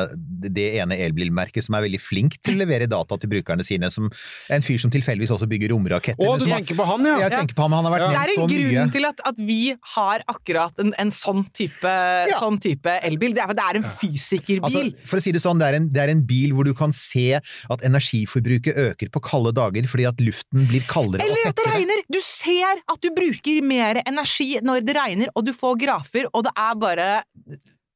[0.54, 4.08] det ene elbilmerket som er veldig flink til å levere data til brukerne sine, som
[4.52, 6.24] en fyr som tilfeldigvis også bygger romraketter.
[6.24, 7.18] Å, du tenker på han, ja!
[7.24, 8.10] Jeg tenker på han, han har vært Ja.
[8.14, 8.86] Det er så en grunn mye.
[8.94, 9.60] til at, at vi
[9.94, 11.94] har akkurat en, en sånn, type,
[12.38, 13.34] sånn type elbil.
[13.36, 14.64] Det er, det er en fysikerbil.
[14.68, 16.74] Altså, for å si det sånn, det er, en, det er en bil hvor du
[16.76, 21.40] kan se at energiforbruket øker på kalde dager fordi at luften blir kaldere og tettere.
[21.40, 22.04] Eller at det regner!
[22.14, 26.46] Du ser at du bruker mer energi når det regner, og du får grafer, og
[26.46, 27.08] det er bare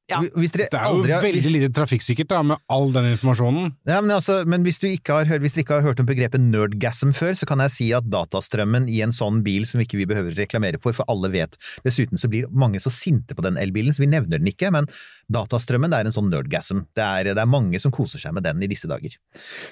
[0.08, 0.22] Ja.
[0.40, 3.74] Hvis dere Det er jo aldri har- veldig lite trafikksikkert da, med all den informasjonen.
[3.86, 6.06] Ja, men, altså, men hvis, du ikke har, hørt- hvis dere ikke har hørt om
[6.08, 9.98] begrepet nerdgasm før, så kan jeg si at datastrømmen i en sånn bil som ikke
[10.00, 13.56] vi behøver reklamere for, for alle vet Dessuten så blir mange så sinte på den
[13.60, 14.88] elbilen, så vi nevner den ikke, men
[15.30, 16.86] datastrømmen det er en sånn nerdgasm.
[16.96, 19.12] Det er, det er mange som koser seg med den i disse dager.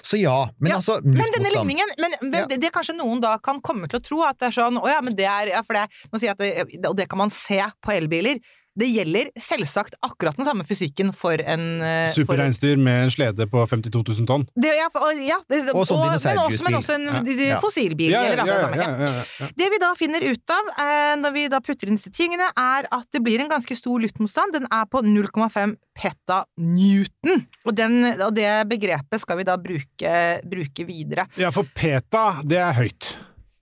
[0.05, 2.45] Så ja, men Ja, altså Men denne ligningen men, men Ja.
[2.45, 4.87] det, det kanskje noen da kan komme til å tro at det er sånn Å
[4.91, 7.17] ja, men det er ja, for det, nå sier jeg at det, Og det kan
[7.17, 8.37] man se på elbiler.
[8.77, 13.63] Det gjelder selvsagt akkurat den samme fysikken for en uh, Superreinsdyr med en slede på
[13.65, 14.45] 52 000 tonn.
[14.53, 14.87] Det, ja,
[15.25, 17.21] ja, det, Og sånn men, også, men også en Ja.
[17.47, 17.59] Ja.
[17.63, 18.11] fossilbil.
[18.13, 18.89] Ja, ja, eller ja, ja, Ja.
[19.07, 19.49] ja, ja.
[19.57, 22.87] Det vi da finner ut av uh, når vi da putter inn disse tingene, er
[22.91, 24.53] at det blir en ganske stor luftmotstand.
[24.53, 27.45] Den er på 0,5 petanewton.
[27.65, 30.13] Og, den, og det begrepet skal vi da bruke,
[30.47, 31.27] bruke videre.
[31.39, 33.15] ja, for peta, det er høyt.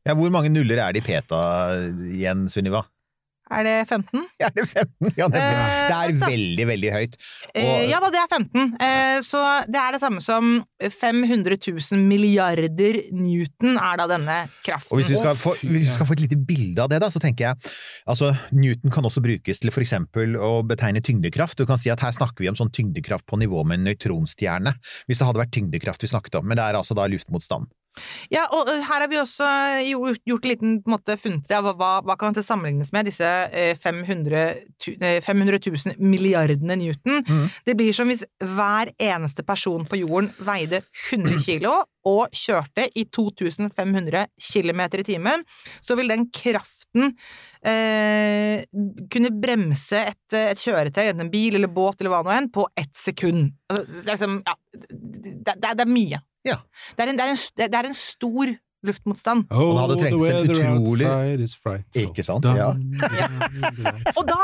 [0.06, 1.40] Ja, hvor mange nuller er det i peta
[2.12, 2.84] igjen, Sunniva?
[3.54, 4.24] Er det 15?
[4.42, 5.12] Ja, det er 15!
[5.20, 5.66] Ja, nemlig.
[5.66, 7.18] Eh, det er veldig, veldig høyt.
[7.54, 8.72] Eh, Og- ja da, det er 15.
[8.82, 10.48] Eh, så det er det samme som
[10.82, 14.92] 500 000 milliarder newton er da denne kraften.
[14.96, 17.12] Og hvis vi, skal få, hvis vi skal få et lite bilde av det, da,
[17.14, 17.72] så tenker jeg
[18.10, 21.58] altså Newton kan også brukes til for eksempel å betegne tyngdekraft.
[21.62, 24.74] Du kan si at her snakker vi om sånn tyngdekraft på nivå med en nøytronstjerne,
[25.06, 27.70] hvis det hadde vært tyngdekraft vi snakket om, men det er altså da luftmotstand.
[28.34, 29.48] Ja, og her har vi også
[29.86, 33.32] gjort, en liten på en måte, funnet av hva, hva kan dette sammenlignes med, disse
[33.52, 34.46] eh, 500,
[35.00, 37.24] eh, 500 000 milliardene newton.
[37.26, 37.48] Mm.
[37.66, 43.08] Det blir som hvis hver eneste person på jorden veide 100 kilo og kjørte i
[43.10, 45.46] 2500 km i timen,
[45.82, 47.16] så vil den kraften
[47.66, 48.66] eh,
[49.12, 52.68] kunne bremse et, et kjøretøy, enten en bil eller båt eller hva nå enn, på
[52.78, 53.56] ett sekund.
[53.72, 56.22] Altså, det er liksom, ja, det, det, det er mye.
[56.46, 56.60] Ja.
[56.96, 57.42] Det er en, det er en,
[57.72, 58.54] det er en stor
[58.86, 59.48] luftmotstand.
[59.50, 62.06] Oh, det hadde trengt seg en utrolig-.
[62.06, 62.46] Ikke sant?
[62.54, 62.68] Ja.
[64.20, 64.42] Og da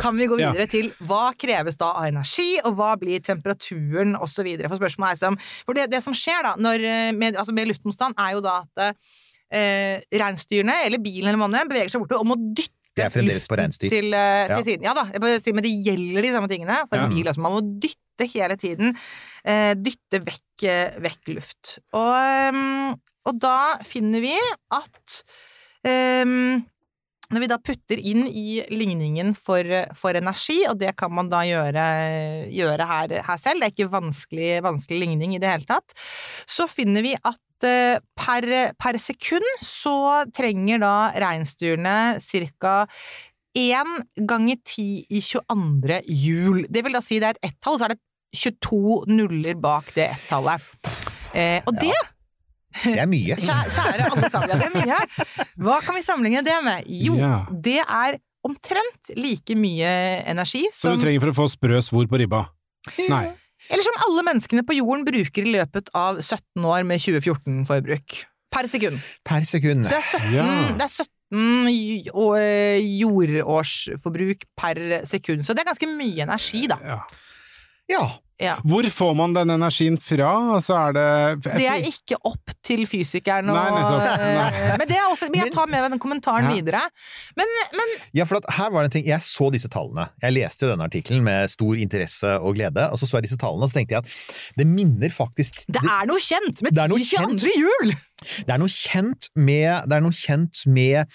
[0.00, 0.50] kan vi gå Ja.
[0.50, 4.48] videre til hva kreves da av energi, og hva blir temperaturen osv.
[4.66, 5.36] For spørsmålet er som
[5.66, 8.56] For det, det som skjer da når, eh, med, altså med luftmotstand, er jo da
[8.64, 8.96] at
[9.54, 13.46] eh, reinsdyrene, eller bilen eller mannen, beveger seg bortover og må dytte Det er fremdeles
[13.46, 13.90] på luften reinsdyr.
[13.90, 14.62] Til, eh, til Ja.
[14.66, 14.82] siden.
[14.86, 17.26] Ja da, jeg bare sier, men det gjelder de samme tingene for en bil.
[17.30, 18.94] Altså, man må dytte måtte hele tiden
[19.44, 21.78] eh, dytte vekk, eh, vekk luft.
[21.92, 22.94] Og, eh,
[23.26, 24.36] og, da finner vi
[24.70, 25.24] at
[26.24, 26.62] um,
[27.32, 29.64] når vi da putter inn i ligningen for,
[29.96, 31.86] for energi, og det kan man da gjøre,
[32.52, 35.96] gjøre her, her, selv, det er ikke vanskelig, vanskelig, ligning i det hele tatt,
[36.46, 38.44] så finner vi at Per,
[38.76, 42.18] per sekund så trenger da reinsdyrene
[42.60, 42.74] ca.
[43.54, 46.00] 1 ganger 10 i 22.
[46.10, 46.64] jul.
[46.70, 48.00] Det vil da si det er et ett-tall, så er det
[48.34, 50.66] 22 nuller bak det ett-tallet.
[51.34, 51.86] Eh, og ja.
[51.86, 52.02] det
[52.82, 53.36] det er mye.
[53.44, 55.46] Kjære, kjære alle sammen, det er mye.
[55.62, 56.90] Hva kan vi sammenligne det med?
[56.90, 57.36] Jo, ja.
[57.50, 59.94] det er omtrent like mye
[60.28, 62.44] energi som Som du trenger for å få sprø svor på ribba.
[63.08, 63.24] Nei.
[63.70, 68.18] Eller som alle menneskene på jorden bruker i løpet av 17 år med 2014-forbruk.
[68.54, 69.00] Per sekund.
[69.26, 69.86] Per sekund.
[69.86, 70.48] Så det er 17, ja.
[70.76, 71.13] det er 17
[73.00, 75.46] jordårsforbruk per sekund.
[75.46, 76.78] Så det er ganske mye energi, da.
[76.84, 77.00] Ja.
[77.92, 78.04] Ja.
[78.42, 78.56] Ja.
[78.66, 80.56] Hvor får man den energien fra?
[80.56, 84.22] Altså er det Det er ikke opp til fysikeren og Nei, nettopp.
[84.40, 84.72] Nei.
[84.80, 86.54] Men det er også, men jeg tar med meg den kommentaren Ja.
[86.56, 86.80] videre.
[87.38, 90.08] Men, men Ja, for at her var det en ting, Jeg så disse tallene.
[90.24, 92.88] Jeg leste jo denne artikkelen med stor interesse og glede.
[92.90, 94.10] Og så så jeg disse tallene og så tenkte jeg at
[94.58, 97.38] det minner faktisk det er noe kjent med Det noe 10.
[97.38, 97.54] 22.
[97.54, 97.94] jul!
[98.44, 101.10] Det er noe kjent med, er noe kjent med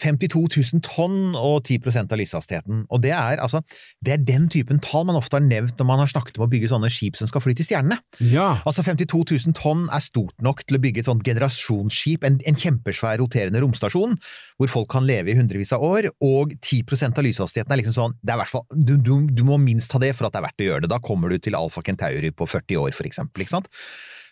[0.00, 2.84] 52 000 tonn og 10% av lyshastigheten.
[2.92, 3.62] Og det er, altså,
[4.04, 6.50] det er den typen tall man ofte har nevnt når man har snakket om å
[6.50, 8.00] bygge sånne skip som skal fly til stjernene.
[8.32, 8.54] Ja.
[8.68, 12.60] Altså 52 000 tonn er stort nok til å bygge et sånt generasjonsskip, en, en
[12.60, 14.16] kjempesvær roterende romstasjon,
[14.58, 18.16] hvor folk kan leve i hundrevis av år, og 10% av lyshastigheten er liksom sånn,
[18.22, 20.48] det er hvert fall, du, du, du må minst ha det for at det er
[20.48, 20.92] verdt å gjøre det.
[20.94, 23.70] Da kommer du til Alfa Centauri på 40 år, for eksempel, ikke sant?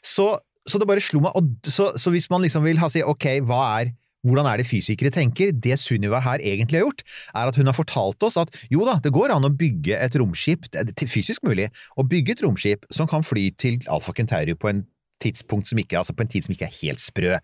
[0.03, 0.33] Så,
[0.69, 3.65] så det bare slo meg, så, så hvis man liksom vil ha si, ok, hva
[3.81, 3.93] er
[4.23, 5.51] hvordan er det fysikere tenker?
[5.51, 7.03] Det Sunniva her egentlig har gjort,
[7.35, 10.19] er at hun har fortalt oss at jo da, det går an å bygge et
[10.21, 14.55] romskip, det er fysisk mulig, å bygge et romskip som kan fly til Alfa Centauri
[14.55, 14.85] på en
[15.23, 17.37] tidspunkt som ikke, altså på en tid som ikke er helt sprø.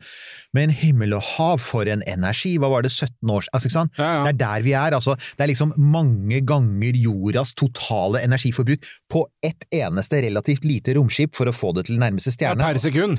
[0.57, 2.57] Men himmel og hav for en energi!
[2.61, 3.99] Hva var det, 17 års altså, ikke sant?
[4.01, 4.27] Ja, ja.
[4.27, 4.97] Det er der vi er.
[4.99, 5.17] altså.
[5.39, 11.51] Det er liksom mange ganger jordas totale energiforbruk på ett eneste relativt lite romskip for
[11.51, 12.65] å få det til nærmeste stjerne.
[12.65, 13.19] Per sekund.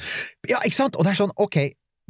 [0.49, 0.99] Ja, ikke sant?
[0.99, 1.61] Og det er sånn, ok,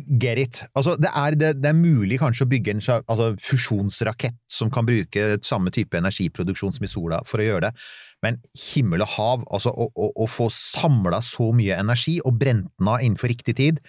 [0.07, 0.61] get it.
[0.77, 4.87] Altså, det er, det, det er mulig kanskje å bygge en altså, fusjonsrakett som kan
[4.87, 7.87] bruke samme type energiproduksjon som i sola for å gjøre det,
[8.25, 12.69] men himmel og hav, altså å, å, å få samla så mye energi og brent
[12.79, 13.79] den av innenfor riktig tid,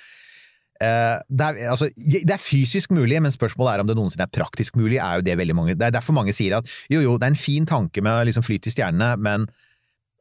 [0.82, 4.34] eh, det er, altså, det er fysisk mulig, men spørsmålet er om det noensinne er
[4.34, 4.98] praktisk mulig.
[4.98, 7.34] er jo Det veldig mange, det er derfor mange sier at jo, jo, det er
[7.34, 9.50] en fin tanke med liksom flyt i stjernene, men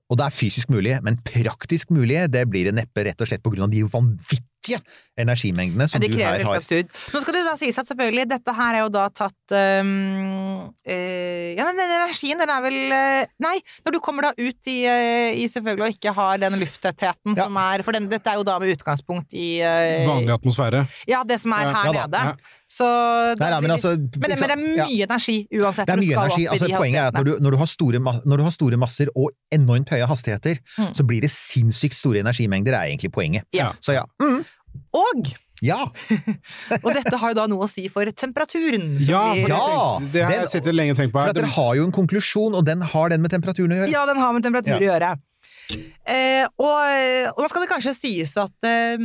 [0.10, 3.44] og det er fysisk mulig, men praktisk mulig, det blir det neppe rett og slett
[3.46, 4.49] på grunn av de vanvittige
[5.20, 6.60] energimengdene som ja, du her har.
[6.62, 6.90] absurd.
[7.14, 9.92] Nå skal det da sies at selvfølgelig, dette her er jo da tatt um,
[10.88, 13.56] uh, Ja, den energien, den er vel uh, Nei,
[13.86, 17.48] når du kommer da ut i, uh, i selvfølgelig og ikke har den lufttettheten Ja.
[17.48, 19.50] som er For den, dette er jo da med utgangspunkt i
[20.08, 20.86] Vanlig atmosfære.
[21.10, 22.56] Ja, det som er Ja, her ja da, nede.
[22.70, 22.86] Så
[23.40, 25.06] Nei, nei, men, altså, men, det, men det er mye ja.
[25.08, 25.88] energi uansett.
[25.90, 26.44] Det er mye skal energi.
[26.46, 28.44] opp i Altså, de poenget er at når du, når, du har store, når du
[28.46, 30.92] har store masser og enormt høye hastigheter, Mm.
[30.94, 33.44] så blir det sinnssykt store energimengder, er egentlig poenget.
[33.58, 33.72] Ja.
[33.82, 34.04] Så ja.
[34.22, 34.44] Mm,
[34.94, 35.32] Og,
[35.66, 35.80] ja.
[36.84, 38.86] og dette har jo da noe å si for temperaturen.
[39.02, 41.34] som Ja, for Ja, det har jeg sittet lenge og tenkt på For her.
[41.34, 43.92] at dere har jo en konklusjon, og den har den med temperaturen å gjøre.
[43.98, 44.80] Ja, den har med temperatur Ja.
[44.80, 45.12] å gjøre.
[46.06, 48.98] Eh, og, og nå skal det kanskje sies at eh,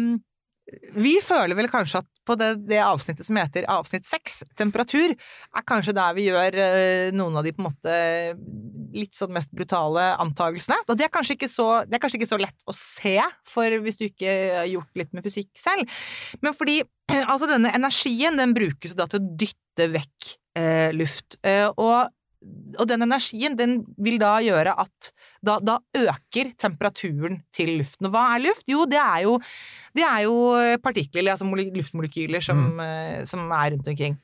[0.97, 5.67] vi føler vel kanskje at på det, det avsnittet som heter avsnitt seks, temperatur, er
[5.69, 7.99] kanskje der vi gjør eh, noen av de på en måte
[8.95, 10.81] litt sånn mest brutale antagelsene.
[10.87, 13.17] Og det er, så, det er kanskje ikke så lett å se,
[13.49, 16.01] for hvis du ikke har gjort litt med fysikk selv.
[16.45, 16.81] Men fordi
[17.33, 21.41] altså denne energien, den brukes da til å dytte vekk eh, luft.
[21.45, 22.13] Eh, og
[22.79, 25.13] og den energien den vil da gjøre at
[25.45, 28.09] da, da øker temperaturen til luften.
[28.09, 28.67] Og hva er luft?
[28.71, 29.39] Jo, det er jo,
[29.97, 30.37] det er jo
[30.83, 33.27] partikler, altså luftmolekyler, som, mm.
[33.31, 34.19] som er rundt omkring.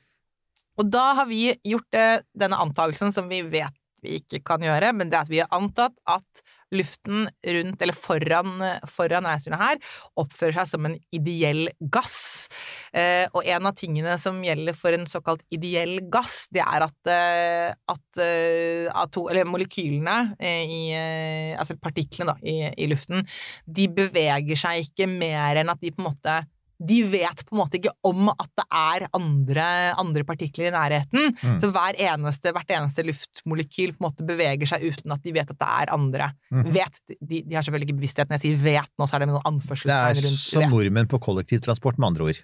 [0.79, 3.75] Og da har vi gjort eh, denne antakelsen som vi vet
[4.05, 7.97] vi ikke kan gjøre, men det er at vi har antatt at luften rundt, eller
[7.97, 9.79] foran, foran reinsdyrene her,
[10.19, 12.47] oppfører seg som en ideell gass.
[12.95, 17.11] Eh, og en av tingene som gjelder for en såkalt ideell gass, det er at,
[17.11, 23.25] at, at to, molekylene eh, i eh, Altså partiklene, da, i, i luften,
[23.67, 26.39] de beveger seg ikke mer enn at de på en måte
[26.87, 29.65] de vet på en måte ikke om at det er andre,
[30.01, 31.35] andre partikler i nærheten.
[31.37, 31.59] Mm.
[31.61, 35.59] Så eneste, hvert eneste luftmolekyl på en måte beveger seg uten at de vet at
[35.61, 36.31] det er andre.
[36.49, 36.63] Mm.
[36.73, 38.31] Vet, de, de har selvfølgelig ikke bevissthet.
[38.31, 41.21] Når jeg sier vet nå, så er det med noen Det er som nordmenn på
[41.21, 42.41] kollektivtransport, med andre ord.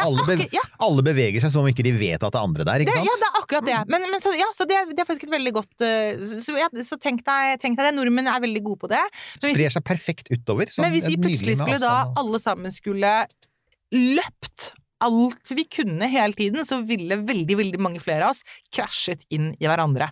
[0.00, 2.64] Alle, be ja, alle beveger seg som om ikke de vet at det er andre
[2.64, 3.20] der, ikke ja, sant?
[3.20, 3.80] det er akkurat det.
[3.92, 6.54] Men, men så, ja, så det, det er faktisk et veldig godt eh, Så, så,
[6.56, 7.92] ja, så tenk, deg, tenk deg det.
[7.98, 9.02] Nordmenn er veldig gode på det.
[9.02, 10.72] Men hvis, Sprer seg perfekt utover.
[10.72, 13.12] sånn men hvis vi plutselig skulle da alle sammen skulle
[13.94, 19.24] løpt alt vi kunne hele tiden, så ville veldig, veldig mange flere av oss krasjet
[19.32, 20.10] inn i hverandre.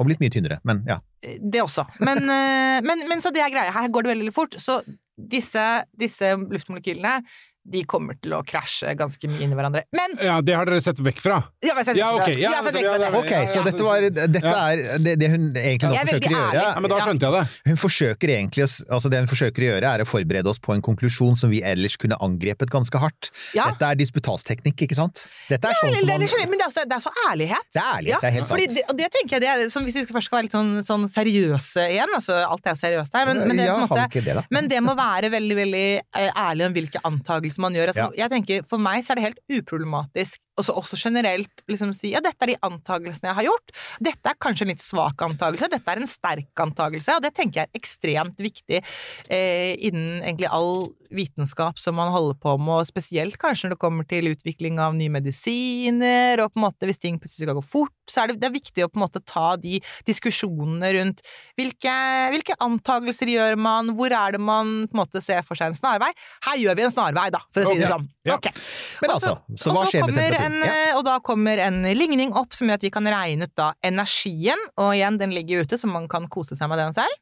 [0.00, 0.98] Og blitt mye tynnere, men ja.
[1.20, 1.84] Det også.
[2.02, 3.74] Men, eh, men, men så det er greia.
[3.74, 4.56] Her går det veldig, veldig fort.
[4.60, 4.80] Så
[5.16, 5.62] disse,
[6.00, 7.20] disse luftmolekylene
[7.62, 9.84] de kommer til å krasje ganske mye inn i hverandre.
[9.94, 11.38] Men Ja, det har dere sett vekk fra?
[11.62, 13.10] ja, jeg Ja, ok, ja, sett vekk fra det.
[13.20, 16.56] Ok, så dette, var, dette er det, det hun egentlig nå er forsøker å gjøre.
[16.58, 17.44] Ja, men da skjønte jeg det.
[17.70, 20.82] Hun forsøker egentlig, altså det hun forsøker å gjøre, er å forberede oss på en
[20.82, 23.30] konklusjon som vi ellers kunne angrepet ganske hardt.
[23.54, 23.68] Ja.
[23.70, 25.24] Dette er disputasteknikk, ikke sant?
[25.46, 27.70] Dette er Ja, sånn som man men det er, også, det er så ærlighet.
[27.70, 28.52] Det er ærlighet, det er helt sant.
[28.56, 30.48] Fordi det, og det tenker jeg, det er, som hvis vi skal først skal være
[30.48, 34.06] litt sånn, sånn seriøse igjen, altså alt er seriøst her, men, men, det, ja, måte,
[34.26, 37.92] det, men det må være veldig veldig eh, ærlig om hvilke antakelser man gjør.
[37.92, 42.12] Altså, Jeg tenker, For meg så er det helt uproblematisk også, også generelt liksom si
[42.12, 43.76] ja, dette er de antakelsene jeg har gjort.
[44.04, 47.62] Dette er kanskje en litt svak antakelse, dette er en sterk antakelse, og det tenker
[47.62, 52.88] jeg er ekstremt viktig eh, innen egentlig all vitenskap som man holder på med, og
[52.88, 57.00] spesielt kanskje når det kommer til utvikling av nye medisiner, og på en måte hvis
[57.02, 59.22] ting plutselig skal gå fort, så er det, det er viktig å på en måte
[59.28, 59.78] ta de
[60.08, 61.22] diskusjonene rundt
[61.60, 61.96] hvilke,
[62.34, 65.78] hvilke antakelser gjør man, hvor er det man på en måte ser for seg en
[65.78, 66.10] snarvei?
[66.48, 68.08] Her gjør vi en snarvei, da, for å si det sånn.
[68.28, 68.38] ja.
[68.38, 68.56] Okay.
[69.02, 70.41] Men altså, så hva skjer med temperaturen?
[70.42, 73.54] En, eh, Og da kommer en ligning opp som gjør at vi kan regne ut
[73.58, 77.20] da energien, og igjen, den ligger ute, så man kan kose seg med den selv.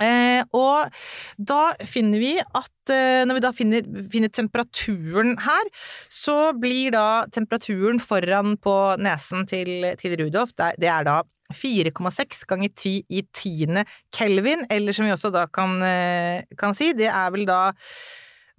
[0.00, 0.88] Eh, og
[1.36, 5.68] da finner vi at eh, når vi da finner, finner temperaturen her,
[6.08, 11.18] så blir da temperaturen foran på nesen til, til Rudolf, det det er da
[11.52, 16.92] 4,6 ganger 10 i tiende kelvin, eller som vi også da kan, eh, kan si,
[16.96, 17.60] det er vel da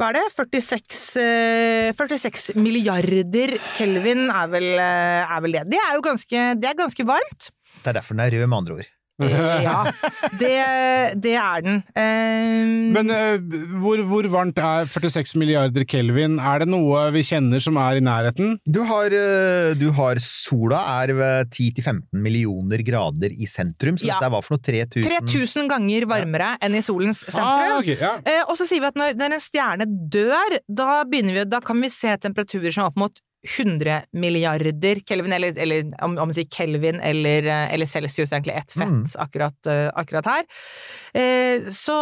[0.02, 0.24] hva er det?
[0.34, 5.68] 46, eh, 46 milliarder kelvin er vel, eh, er vel det.
[5.76, 7.52] Det er jo ganske, det er ganske varmt.
[7.84, 8.89] Det er derfor den er rød, med andre ord.
[9.28, 9.84] Eh, Ja,
[10.41, 10.51] det,
[11.24, 11.80] det er den.
[11.95, 16.39] Um, Men uh, hvor, hvor varmt er 46 milliarder kelvin?
[16.39, 18.55] Er det noe vi kjenner som er i nærheten?
[18.65, 19.13] Du har,
[19.78, 24.17] du har sola er ved 10-15 millioner grader i sentrum, så Ja.
[24.19, 27.91] dette var for noe 3000 3000 ganger varmere enn i solens Ah, sentrum.
[28.01, 28.13] ja.
[28.19, 31.82] uh, og så sier vi at når, når en stjerne dør, da, vi, da kan
[31.82, 33.22] vi se temperaturer som er opp mot
[33.58, 38.72] 100 milliarder kelvin, eller, eller om, om sier kelvin eller, eh, eller celsius, egentlig ett
[38.72, 39.06] fett Mm.
[39.24, 40.44] akkurat, eh, akkurat her.
[41.14, 41.96] Eh, så,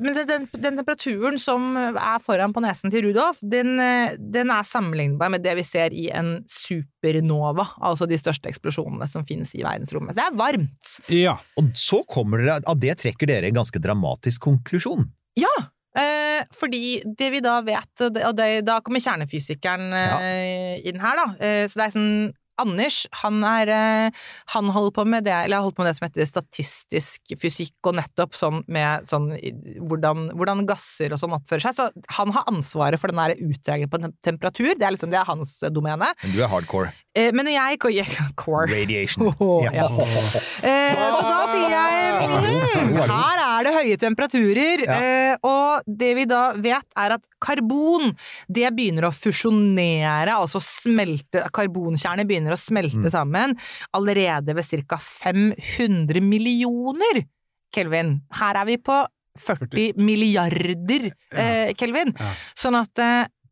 [0.00, 4.50] men den, den, den temperaturen som er foran på nesen til Rudolf, den, eh, den
[4.50, 9.54] er sammenlignbar med det vi ser i en supernova, altså de største eksplosjonene som finnes
[9.56, 10.14] i verdensrommet.
[10.14, 10.94] Så det er varmt.
[11.08, 11.38] ja.
[11.56, 15.08] Og så kommer dere, av det trekker dere en ganske dramatisk konklusjon.
[15.38, 15.52] Ja!
[15.98, 21.26] Eh, fordi det vi da vet, og det, da kommer kjernefysikeren eh, inn her, da.
[21.36, 22.14] Eh, så det er sånn
[22.60, 25.96] Anders, han, er, eh, han holder på med det, eller har holdt på med det
[25.96, 29.30] som heter statistisk fysikk, og nettopp sånn med sånn
[29.88, 31.78] hvordan, hvordan gasser og sånn oppfører seg.
[31.78, 31.88] Så
[32.18, 35.58] han har ansvaret for den der utregningen på temperatur, det er liksom det er hans
[35.72, 36.12] domene.
[36.22, 36.92] Men du er hardcore.
[37.14, 38.66] Eh, men jeg jeg- Core.
[38.72, 39.26] Radiation.
[39.40, 39.84] Oh, Ja.
[40.62, 42.28] Eh, så da sier jeg
[42.88, 44.96] mm, her er det høye temperaturer, Ja.
[44.96, 48.14] eh, og det vi da vet er at karbon
[48.48, 53.10] det begynner å fusjonere, altså smelte, karbonkjerner begynner å smelte Mm.
[53.12, 53.56] sammen
[53.92, 54.96] allerede ved ca.
[54.98, 57.26] 500 millioner
[57.72, 58.22] Kelvin.
[58.32, 59.06] Her er vi på
[59.38, 62.12] 40 milliarder eh, Kelvin.
[62.18, 62.32] Ja.
[62.56, 62.98] Sånn at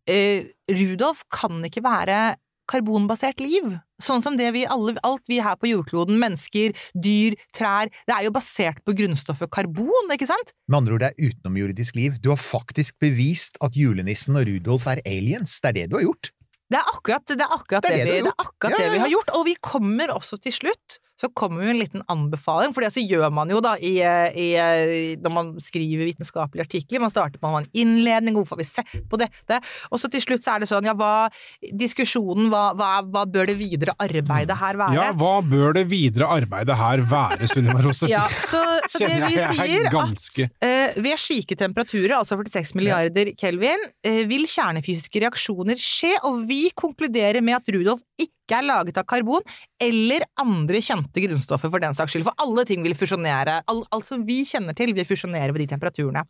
[0.09, 2.37] eh, Rudolf kan ikke være
[2.71, 3.77] karbonbasert liv.
[4.01, 8.27] Sånn som det vi alle, alt vi her på jordkloden, mennesker, dyr, trær, det er
[8.29, 10.55] jo basert på grunnstoffet karbon, ikke sant?
[10.71, 12.21] Med andre ord, det er utenomjordisk liv.
[12.23, 15.59] Du har faktisk bevist at julenissen og Rudolf er aliens.
[15.61, 16.33] Det er det du har gjort.
[16.71, 18.05] Det er akkurat det, akkurat Det det,
[18.79, 19.33] det vi, har gjort.
[19.35, 23.03] Og vi kommer også til slutt, så kommer jo en liten anbefaling, for det så
[23.05, 24.49] gjør man jo da i, i,
[25.21, 27.03] når man skriver vitenskapelige artikler.
[27.05, 29.61] Man starter med en innledning, hvorfor har vi sett på dette?
[29.91, 31.29] Og så til slutt så er det sånn, ja, hva
[31.77, 34.97] Diskusjonen, hva, hva, hva bør det videre arbeidet her være?
[34.97, 38.09] ja, hva bør det videre arbeidet her være, Sunniva Rose?
[38.15, 38.59] Ja, så,
[38.91, 43.85] så det vi er sier ganske- at uh, ved slike temperaturer, altså 46 milliarder kelvin,
[44.09, 49.07] uh, vil kjernefysiske reaksjoner skje, og vi konkluderer med at Rudolf ikke er laget av
[49.09, 49.45] karbon
[49.83, 54.09] eller andre kjente grunnstoffer for den saks skyld, for alle ting vil fusjonere, all, alt
[54.09, 56.27] som vi kjenner til vil fusjonere ved de temperaturene.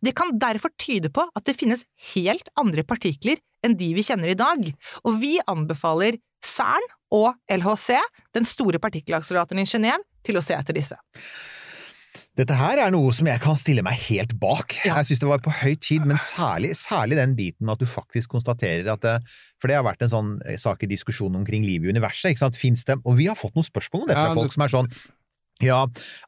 [0.00, 1.84] Det kan derfor tyde på at det finnes
[2.14, 4.70] helt andre partikler enn de vi kjenner i dag,
[5.04, 7.98] og vi anbefaler CERN og LHC,
[8.36, 10.96] den store partikkelakseleratoren i Genéve, til å se etter disse.
[12.40, 14.72] Dette her er noe som jeg kan stille meg helt bak.
[14.86, 14.94] Ja.
[15.00, 17.90] Jeg syns det var på høy tid, men særlig, særlig den biten med at du
[17.90, 19.16] faktisk konstaterer at det,
[19.60, 22.32] For det har vært en sånn eh, sak i diskusjonen omkring livet i universet.
[22.32, 22.56] ikke sant?
[22.56, 24.72] Fins det Og vi har fått noen spørsmål om det fra Ja, folk som er
[24.72, 24.88] sånn
[25.64, 25.82] Ja,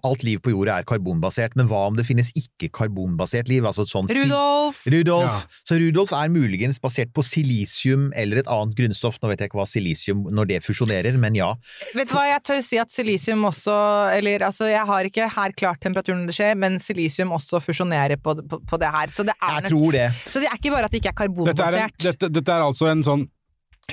[0.04, 3.64] alt liv på jorda er karbonbasert, men hva om det finnes ikke-karbonbasert liv?
[3.68, 4.82] Altså Rudolf!
[4.92, 5.38] Rudolf.
[5.46, 5.62] Ja.
[5.68, 9.18] Så Rudolf er muligens basert på silisium eller et annet grunnstoff.
[9.22, 11.52] Nå vet jeg ikke hva silisium når det fusjonerer, men ja.
[11.96, 13.74] Vet du hva, jeg tør si at silisium også
[14.16, 18.36] Eller altså, jeg har ikke her klart temperaturen det skjer, men silisium også fusjonerer på,
[18.48, 19.12] på, på det her.
[19.14, 20.08] Så det, er, Jeg tror det.
[20.28, 22.02] så det er ikke bare at det ikke er Dette er, en, karbonbasert.
[22.08, 23.26] dette, dette er altså en sånn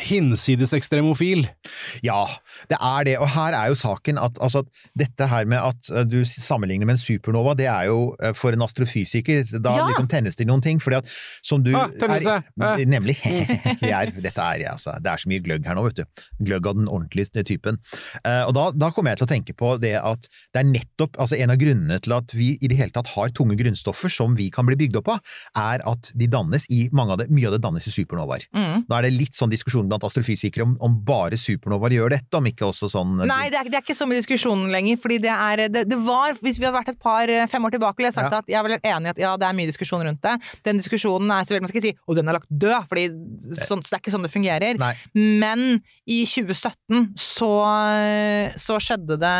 [0.02, 1.46] hinsides ekstremofil.
[2.06, 2.24] Ja,
[2.72, 3.16] det er det.
[3.22, 4.64] Og her er jo saken at altså,
[4.98, 8.56] dette her med at eh, du sammenligner med en supernova, det er jo eh, for
[8.56, 9.88] en astrofysiker Da Ja.
[9.92, 10.80] liksom tennes det noen ting.
[10.80, 11.10] fordi at
[11.44, 12.44] som du Ah, er.
[12.62, 12.78] Ah.
[12.86, 13.18] Nemlig.
[13.90, 16.24] Er, dette er, altså, det er så mye gløgg her nå, vet du.
[16.46, 17.78] Gløgg av den ordentlige typen.
[18.24, 21.18] Eh, og da, da kommer jeg til å tenke på det at det er nettopp
[21.20, 24.36] altså En av grunnene til at vi i det hele tatt har tunge grunnstoffer som
[24.38, 25.20] vi kan bli bygd opp av,
[25.58, 28.46] er at de dannes i mange av det, mye av det dannes i supernovaer.
[28.56, 28.86] Mm.
[28.90, 32.46] Nå er det litt sånn diskusjon blant astrofysikere om, om bare supernovaer gjør dette, om
[32.50, 34.98] ikke også sånn Nei, det er, det er ikke så mye diskusjon lenger.
[35.02, 37.72] fordi det er det, det var, Hvis vi hadde vært et par eh, fem år
[37.76, 38.40] tilbake, ville jeg sagt Ja.
[38.40, 40.36] at jeg er vel enig i at ja, det er mye diskusjon rundt det.
[40.64, 43.06] Den diskusjonen er så vel man skal ikke si 'og den er lagt død', fordi
[43.68, 44.78] sånn, så det er ikke sånn det fungerer.
[44.80, 44.94] Nei.
[45.16, 47.50] Men i 2017 så,
[48.60, 49.36] så skjedde, det,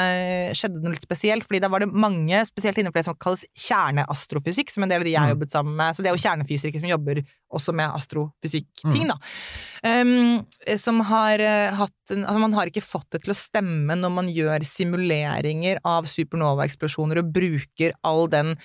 [0.58, 3.46] skjedde det noe litt spesielt, fordi da var det mange, spesielt innenfor det som kalles
[3.58, 5.36] kjerneastrofysikk, som en del av de jeg har Mm.
[5.38, 5.96] jobbet sammen med.
[5.96, 7.24] Så det er jo kjernefysikere som jobber
[7.54, 9.10] også med astrofysikk-ting, Mm.
[9.10, 9.18] da.
[9.84, 10.29] Um,
[10.82, 14.12] som har eh, hatt en, Altså, man har ikke fått det til å stemme når
[14.16, 18.56] man gjør simuleringer av supernova-eksplosjoner og bruker all den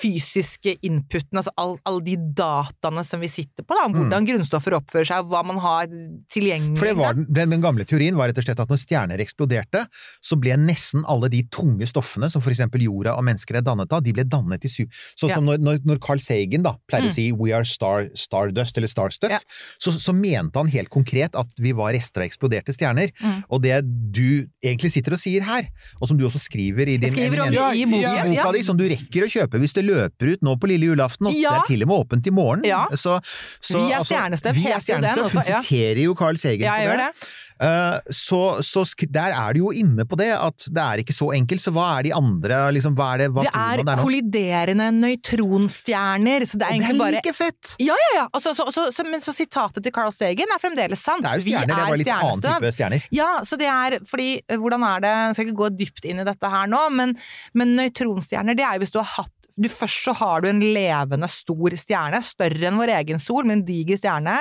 [0.00, 5.08] fysiske inputen, altså all- de dataene som vi sitter på, da, om hvordan grunnstoffer oppfører
[5.10, 5.86] seg, hva man har
[6.32, 6.72] tilgjengelig.
[6.72, 6.78] Mm.
[6.78, 9.84] For det var den, den, gamle teorien var rett og slett at når stjerner eksploderte,
[10.24, 13.92] så ble nesten alle de tunge stoffene som for eksempel jorda og mennesker er dannet
[13.92, 14.94] av, de ble dannet i super...
[15.18, 15.34] Sånn Ja.
[15.36, 17.10] som når, når, når Carl Sagan da pleier Mm.
[17.10, 19.38] å si 'we are star, stardust' eller 'starstuff', Ja.
[19.78, 23.10] så, så mente han helt konkret at vi var rester av eksploderte stjerner.
[23.22, 23.44] Mm.
[23.50, 25.68] Og det du egentlig sitter og sier her,
[26.00, 27.84] og som du også skriver i din skriver om det i.
[27.84, 28.52] Ja, boka Ja.
[28.52, 31.34] di, som du rekker å kjøpe hvis det løper ut nå på lille julaften, og
[31.34, 31.50] Ja.
[31.50, 32.64] det er til og med åpent i morgen.
[32.64, 32.86] Ja.
[32.92, 33.20] Så,
[33.60, 35.30] så, Vi er altså, stjernestøv, Vi er stjernestøv.
[35.32, 37.28] Hun siterer jo Carl Sagan Ja, på det.
[37.60, 41.30] Eh, så, så der er du jo inne på det, at det er ikke så
[41.34, 41.62] enkelt.
[41.64, 44.88] Så hva er de andre liksom, hva er det, hva Det er det er kolliderende
[44.98, 47.72] nøytronstjerner, så det er Og det er like bare fett!
[47.82, 48.26] Ja, ja, ja!
[48.32, 51.22] Altså, så- så- så- men så sitatet til Carl Stegen er fremdeles sant.
[51.22, 53.02] Det er jo Vi stjerner, det var litt annen type stjerner.
[53.12, 56.20] Ja, så det er fordi eh, Hvordan er det Jeg skal ikke gå dypt inn
[56.20, 57.16] i dette her nå, men,
[57.54, 60.60] men nøytronstjerner, det er jo hvis du har hatt du Først så har du en
[60.60, 64.34] levende, stor stjerne, større enn vår egen sol, men en diger stjerne.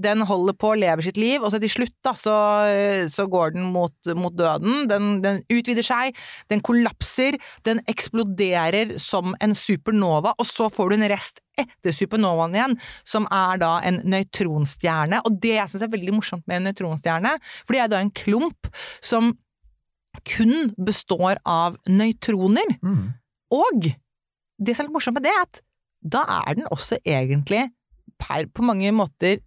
[0.00, 2.36] Den holder på, lever sitt liv, og så til slutt da, så,
[3.10, 4.84] så går den mot, mot døden.
[4.90, 6.18] Den, den utvider seg,
[6.52, 12.56] den kollapser, den eksploderer som en supernova, og så får du en rest etter supernovaen
[12.56, 15.22] igjen, som er da en nøytronstjerne.
[15.26, 18.12] Og det jeg syns er veldig morsomt med en nøytronstjerne, for det er da en
[18.22, 18.70] klump
[19.04, 19.34] som
[20.26, 22.76] kun består av nøytroner.
[22.82, 23.10] Mm.
[23.54, 23.90] Og
[24.60, 25.60] det som er litt morsomt med det, er at
[26.00, 27.66] da er den også egentlig
[28.20, 29.40] per, på mange måter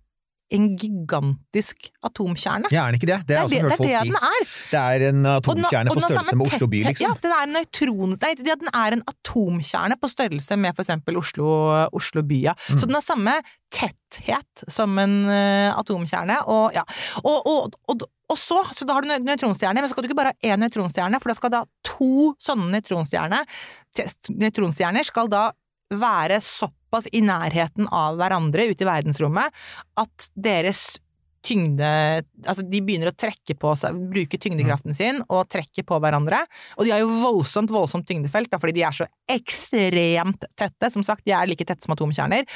[0.53, 2.69] en gigantisk atomkjerne.
[2.73, 3.19] Ja, er den ikke det?
[3.27, 4.45] Det er det, hørt det er det den er.
[4.71, 7.09] Det er en den- atomkjerne og på størrelse med Oslo by, liksom.
[7.09, 8.15] Ja, den er en nøytron...
[8.21, 11.49] Nei, den er en atomkjerne på størrelse med for eksempel Oslo,
[11.91, 12.55] Oslo by, ja.
[12.69, 12.77] Mm.
[12.77, 13.37] Så den har samme
[13.73, 16.83] tetthet som en uh, atomkjerne, og ja.
[17.23, 20.11] Og, og, og, og så, så da har du nø- nøytronstjerne, men så skal du
[20.11, 23.49] ikke bare ha én nøytronstjerne, for da skal da to sånne nøytronstjerner
[24.33, 25.47] Nøytronstjerner skal da
[25.93, 29.63] være såpass i nærheten av hverandre ute i verdensrommet
[29.99, 30.93] at deres
[31.43, 31.87] tyngde
[32.43, 36.41] Altså, de begynner å trekke på seg, bruke tyngdekraften sin og trekke på hverandre.
[36.77, 40.91] Og de har jo voldsomt, voldsomt tyngdefelt, da, fordi de er så ekstremt tette.
[40.93, 42.47] Som sagt, de er like tette som atomkjerner.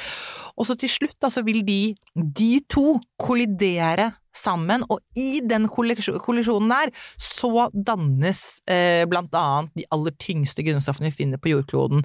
[0.56, 1.80] Og så til slutt, da, så vil de,
[2.16, 9.88] de to, kollidere sammen, og i den kollisjonen der, så dannes eh, blant annet de
[9.94, 12.04] aller tyngste grunnstoffene vi finner på jordkloden.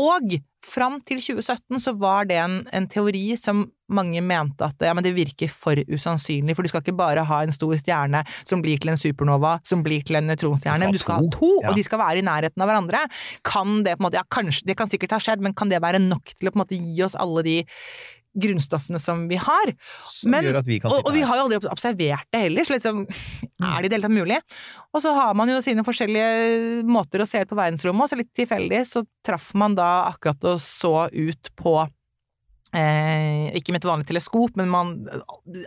[0.00, 0.38] Og
[0.68, 5.04] fram til 2017 så var det en, en teori som mange mente at ja, men
[5.04, 8.80] det virker for usannsynlig, for du skal ikke bare ha en stor stjerne som blir
[8.80, 11.70] til en supernova, som blir til en nøytronstjerne, men du skal ha to, ja.
[11.70, 13.00] og de skal være i nærheten av hverandre.
[13.48, 15.80] Kan det på en måte, ja kanskje, det kan sikkert ha skjedd, men kan det
[15.84, 17.56] være nok til å på en måte gi oss alle de
[18.40, 19.72] grunnstoffene som vi har?
[20.24, 23.86] Men- vi Og, og vi har jo aldri observert det heller, så liksom er det
[23.86, 24.40] i det hele tatt mulig?
[24.94, 28.20] Og så har man jo sine forskjellige måter å se ut på verdensrommet, og så
[28.20, 31.80] litt tilfeldig så traff man da akkurat og så ut på
[32.76, 34.90] Eh, ikke med et vanlig teleskop, men man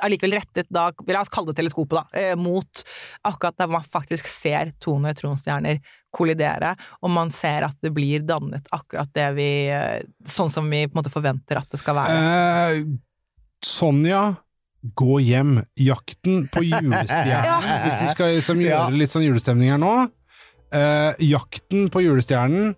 [0.05, 2.84] allikevel rettet da, la oss kalle det teleskopet, da, eh, mot
[3.26, 5.80] akkurat der man faktisk ser to nøytronstjerner
[6.12, 10.84] kollidere, og man ser at det blir dannet akkurat det vi eh, Sånn som vi
[10.88, 12.18] på en måte forventer at det skal være.
[12.20, 12.84] Eh,
[13.66, 14.36] Sonja,
[14.97, 15.59] gå hjem.
[15.78, 17.59] Jakten på julestjernen, Ja.
[17.86, 19.95] hvis vi skal liksom, gjøre litt sånn julestemning her nå.
[20.74, 22.74] eh, jakten på julestjernen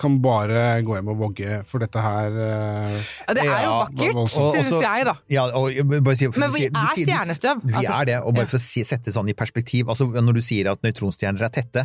[0.00, 2.94] kan bare gå hjem og vogge, for dette her eh,
[3.28, 5.14] Ja, det er jo vakkert, syns jeg, da.
[5.28, 7.92] Ja, og bare si, Men vi er stjernestøv, Vi altså.
[8.00, 8.36] er det, og Ja.
[8.40, 11.52] bare for å si, sette sånn i perspektiv altså Når du sier at nøytronstjerner er
[11.52, 11.84] tette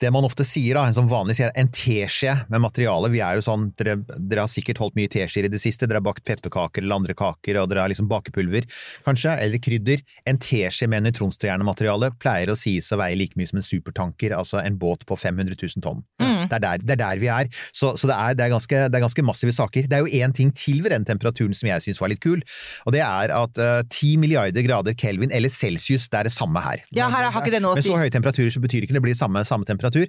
[0.00, 3.40] Det man ofte sier, da, en sånn vanlig sier en teskje med materiale Vi er
[3.40, 6.24] jo sånn, dere, dere har sikkert holdt mye teskjeer i det siste Dere har bakt
[6.24, 8.68] pepperkaker eller andre kaker Og dere har liksom bakepulver,
[9.06, 13.58] kanskje, eller krydder En teskje med nøytronstjernemateriale Pleier å sies å veie like mye som
[13.60, 16.48] en supertanker Altså en båt på 500 000 tonn Mm.
[16.48, 18.82] det, er der, det er der vi er Så, så det, er, det, er ganske,
[18.90, 21.70] det er ganske massive saker Det er jo en ting til ved den temperaturen som
[21.70, 22.42] jeg synes var litt kul
[22.86, 26.60] Og det er at eh, 10 milliarder grader Kelvin eller Celsius, det er det samme
[26.62, 26.82] her.
[26.96, 28.96] Ja, her har ikke det noe å Men Med så høye temperaturer så betyr ikke
[28.96, 30.06] det blir samme, samme temperatur.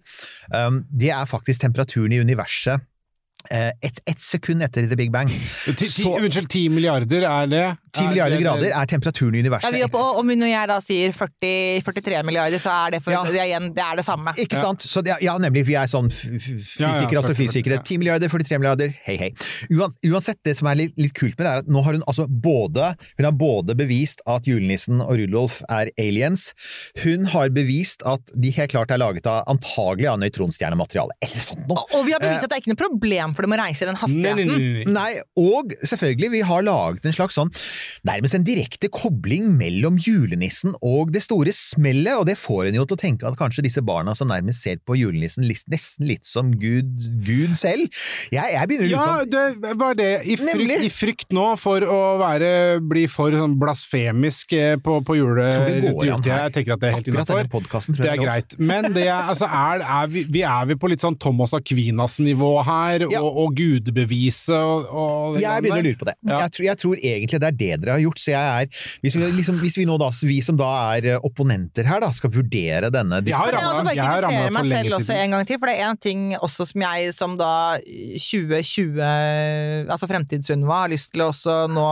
[0.53, 2.84] Um, det er faktisk temperaturen i universet
[3.51, 5.30] eh, ett et sekund etter The Big Bang.
[5.30, 7.66] ti, ti, Unnskyld, ti milliarder er det?
[7.98, 9.74] 10 Er milliarder det- grader er temperaturen i Ja, universet.
[9.74, 13.12] vi er på og og jeg da sier 40, 43 milliarder, så er det, for,
[13.12, 13.24] Ja.
[13.24, 14.34] det, er igjen, det er det samme.
[14.38, 14.80] Ikke sant?
[14.82, 15.66] Så det, ja, nemlig.
[15.66, 17.76] Vi er sånn Ja, ja, fysikere, astrofysikere.
[17.78, 17.82] ja.
[17.82, 19.32] 10 milliarder, 43 milliarder, hei hei.
[20.06, 22.28] Uansett, det som er litt, litt kult med det, er at nå har hun altså
[22.30, 26.54] både Hun har både bevist at julenissen og Rudolf er aliens.
[27.04, 31.68] Hun har bevist at de helt klart er laget av antagelig av nøytronstjernemateriale, eller sånt
[31.68, 31.84] noe.
[31.93, 33.89] Og vi har bevist at det er ikke noe problem for dem å reise i
[33.89, 34.48] den Nei, nei, hastigheten.
[34.48, 34.93] nei, nei.
[34.98, 37.52] Nei, og selvfølgelig, vi har laget en slags sånn
[38.08, 42.86] nærmest en direkte kobling mellom julenissen og det store smellet, og det får en jo
[42.88, 46.52] til å tenke at kanskje disse barna som nærmest ser på julenissen nesten litt som
[46.60, 46.92] Gud,
[47.26, 47.88] Gud selv.
[48.34, 50.10] Jeg, jeg begynner å lure Ja, på det var det.
[50.28, 52.52] I frykt, I frykt nå for å være,
[52.84, 55.48] bli for sånn blasfemisk eh, på, på jule,
[55.82, 56.42] juletida.
[56.48, 57.50] Jeg tenker at det er helt innafor.
[57.98, 58.58] Det er greit.
[58.60, 63.08] Men det altså, er, er vi, vi er vi på litt sånn Thomas Aquinas-nivå her,
[63.12, 63.22] Ja.
[63.24, 66.16] og, og gudebeviset og, og Jeg begynner å lure på det.
[66.28, 66.42] Ja.
[66.46, 68.22] Jeg, tror, jeg tror egentlig det er det dere har gjort.
[68.24, 71.28] Så jeg er, hvis vi, liksom, hvis vi nå da, vi som da er eh,
[71.28, 75.24] opponenter her, da, skal vurdere denne Jeg har også har for meg selv også siden.
[75.28, 79.01] en gang til, for det er en ting også som jeg som da 2020,
[79.91, 81.86] altså Fremtids-Sunniva, har lyst til å også nå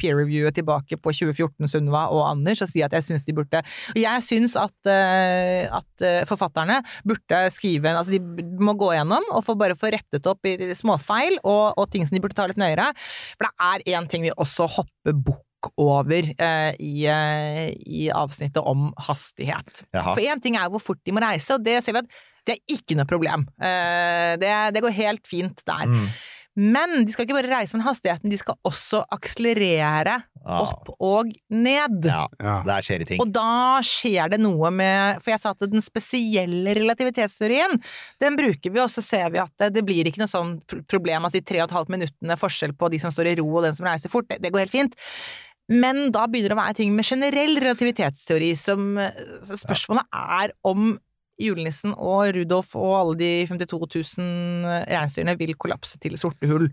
[0.00, 3.62] peer-reviewe tilbake på 2014-Sunniva og Anders og si at jeg syns de burde
[3.98, 8.20] Jeg syns at, eh, at eh, forfatterne burde skrive Altså de
[8.62, 12.16] må gå gjennom og få bare få rettet opp i småfeil og, og ting som
[12.16, 12.88] de burde ta litt nøyere.
[13.36, 18.62] For det er én ting vi også hopper bukk over eh, i, eh, i avsnittet
[18.66, 19.84] om hastighet.
[19.94, 20.14] Jaha.
[20.16, 22.56] For én ting er hvor fort de må reise, og det ser vi at det
[22.56, 23.44] er ikke noe problem.
[23.62, 25.86] Eh, det, det går helt fint der.
[25.86, 26.08] Mm.
[26.56, 30.56] Men de skal ikke bare reise med hastigheten, de skal også akselerere Ja.
[30.58, 32.04] opp og ned.
[32.04, 32.62] Ja, Ja.
[32.66, 33.20] der skjer det ting.
[33.22, 37.80] Og da skjer det noe med For jeg sa at den spesielle relativitetsteorien,
[38.20, 41.22] den bruker vi, og så ser vi at det, det blir ikke noe sånn problem.
[41.24, 43.62] Altså de tre og et halvt minuttene forskjell på de som står i ro og
[43.64, 44.94] den som reiser fort, det, det går helt fint.
[45.70, 48.98] Men da begynner det å være ting med generell relativitetsteori som
[49.46, 50.98] Spørsmålet er om
[51.40, 56.68] julenissen og Rudolf og alle de 52 000 reinsdyrene vil kollapse til sorte hull.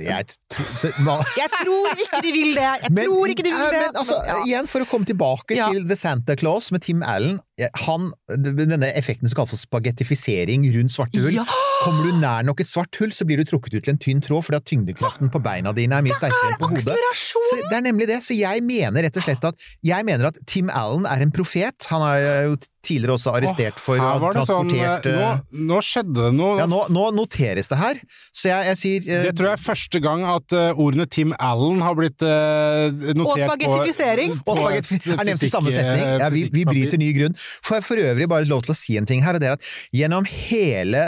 [0.00, 0.90] Jeg så,
[1.36, 2.64] Jeg tror ikke de vil det!
[2.82, 3.82] Jeg Men- tror ikke de vil det!
[3.86, 4.16] Men, altså.
[4.46, 5.68] Igjen, for å komme tilbake Ja.
[5.72, 7.38] til The Santa Claus med Tim Allen.
[7.86, 11.34] Han, denne effekten som kalles for spagettifisering rundt svarte hull.
[11.40, 11.46] Ja!
[11.82, 14.22] Kommer du nær nok et svart hull, så blir du trukket ut til en tynn
[14.22, 16.96] tråd fordi at tyngdekraften på beina dine er mye sterkere enn på hodet.
[17.18, 18.18] Så det er nemlig det.
[18.26, 21.86] Så jeg mener rett og slett at Jeg mener at Tim Allen er en profet.
[21.92, 25.80] Han er jo tidligere også arrestert for å ha transportert sånn, eh, nå, eh, nå
[25.84, 26.54] skjedde det noe.
[26.60, 28.00] Ja, nå, nå noteres det her.
[28.32, 31.34] Så jeg, jeg sier eh, Det tror jeg er første gang at uh, ordene Tim
[31.42, 32.88] Allen har blitt uh,
[33.18, 34.36] notert spagettifisering.
[34.40, 36.04] på, Og spagettifisering er nevnt i samme setning.
[36.22, 37.36] Ja, vi, vi bryter ny grunn.
[37.66, 39.56] Får jeg for øvrig bare lov til å si en ting her, og det er
[39.58, 41.04] at gjennom hele,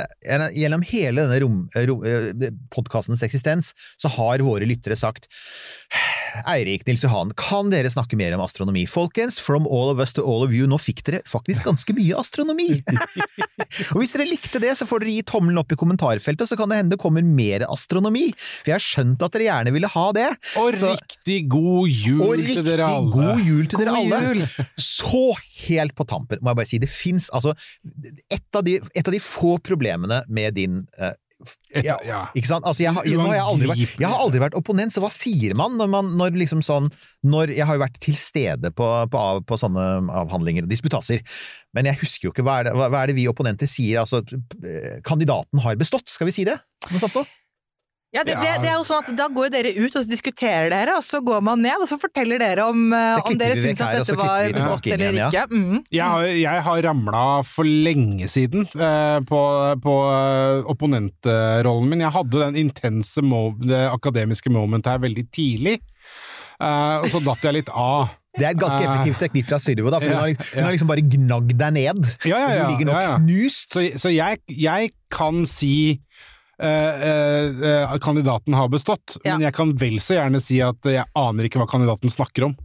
[0.57, 2.05] gjennom hele denne rom, rom,
[2.75, 5.29] podkastens eksistens, så har våre lyttere sagt
[6.47, 8.85] Eirik Nils Johan, kan dere snakke mer om astronomi?
[8.89, 12.15] Folkens, from all of us to all of you, nå fikk dere faktisk ganske mye
[12.21, 12.69] astronomi!
[13.93, 16.71] og hvis dere likte det, så får dere gi tommelen opp i kommentarfeltet, så kan
[16.71, 18.29] det hende det kommer mer astronomi.
[18.37, 20.29] For jeg har skjønt at dere gjerne ville ha det.
[20.63, 23.11] Og Så- riktig god jul og til dere alle.
[23.15, 24.21] god jul til dere God alle!
[24.31, 24.67] jul.
[24.79, 25.25] Så
[25.67, 27.57] helt på tampen, må jeg bare si, det fins altså
[28.31, 31.13] et av, de, et av de få problemene med din eh,
[31.73, 32.19] Et- ja, ja.
[32.37, 32.67] Ikke sant?
[32.69, 35.09] Altså, jeg, har, nå har jeg, aldri vært, jeg har aldri vært opponent, så hva
[35.09, 36.91] sier man når man når liksom sånn
[37.25, 39.87] når Jeg har jo vært til stede på, på, av- på sånne
[40.21, 41.23] avhandlinger og disputaser,
[41.73, 44.03] men jeg husker jo ikke hva er det, hva, er det vi opponenter sier?
[44.03, 44.21] Altså,
[45.07, 46.59] kandidaten har bestått, skal vi si det?
[46.91, 47.27] Noe sånt noe?
[48.11, 50.67] Ja, det, det, det er jo sånn at Da går dere ut og så diskuterer
[50.73, 53.79] dere, og så går man ned og så forteller dere om, eh, om dere syns
[53.79, 55.29] at her, dette var godt eller igjen, ja.
[55.31, 55.45] ikke.
[55.55, 55.77] Mm.
[55.95, 59.41] Jeg har, jeg har ramla for lenge siden eh, på,
[59.87, 62.03] på eh, opponentrollen min.
[62.03, 65.79] Jeg hadde den intense mo det akademiske momentet her veldig tidlig,
[66.59, 68.11] eh, og så datt jeg litt av.
[68.39, 70.59] Det er et ganske effektivt teknikk fra Sylvo, for Ja, hun, har, liksom- ja.
[70.61, 72.11] hun har liksom bare gnagd deg ned.
[72.27, 73.17] Ja, ja, ja, Du ligger nå ja, ja.
[73.19, 73.75] knust.
[73.75, 75.73] Så, så jeg, jeg kan si
[76.61, 79.35] eh, eh, eh, kandidaten har bestått, Ja.
[79.37, 82.57] men jeg kan vel så gjerne si at jeg aner ikke hva kandidaten snakker om.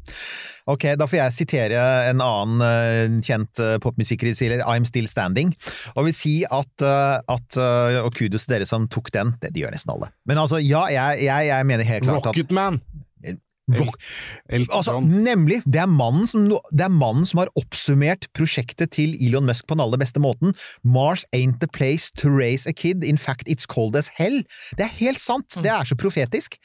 [0.67, 5.53] Ok, da får jeg sitere en annen eh, kjent uh, popmusikkerier, I'm Still Standing,
[5.93, 7.59] og vil si at, at
[8.01, 10.09] og kudos til dere som tok den, det, de gjør nesten alle.
[10.25, 12.81] Men altså, ja, jeg, jeg, jeg mener helt klart at Rocketman!
[13.73, 13.97] Rock,
[14.69, 15.63] Altså, nemlig!
[15.65, 19.73] Det er, mannen som, det er mannen som har oppsummert prosjektet til Elon Musk på
[19.73, 20.53] den aller beste måten.
[20.85, 24.43] Mars ain't the place to raise a kid, in fact it's cold as hell.
[24.77, 25.57] Det er helt sant!
[25.65, 26.59] Det er så profetisk.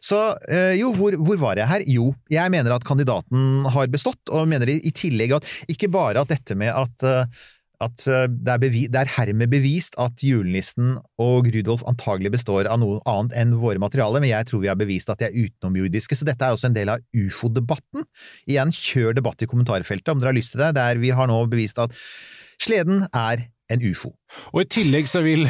[0.00, 1.84] Så øh, jo, hvor, hvor var jeg her?
[1.92, 6.32] Jo, jeg mener at kandidaten har bestått, og mener i, tillegg at ikke bare at
[6.32, 7.44] dette med at eh,
[7.84, 12.68] at eh, det er, bevi det er hermed bevist at julenissen og Rudolf antagelig består
[12.70, 15.36] av noe annet enn våre materialer, men jeg tror vi har bevist at de er
[15.36, 18.06] utenomjordiske, så dette er også en del av ufo-debatten.
[18.48, 21.42] Igjen, kjør debatt i kommentarfeltet om dere har lyst til det, der vi har nå
[21.52, 21.94] bevist at
[22.62, 24.14] sleden er en ufo.
[24.54, 25.48] Og i tillegg så vil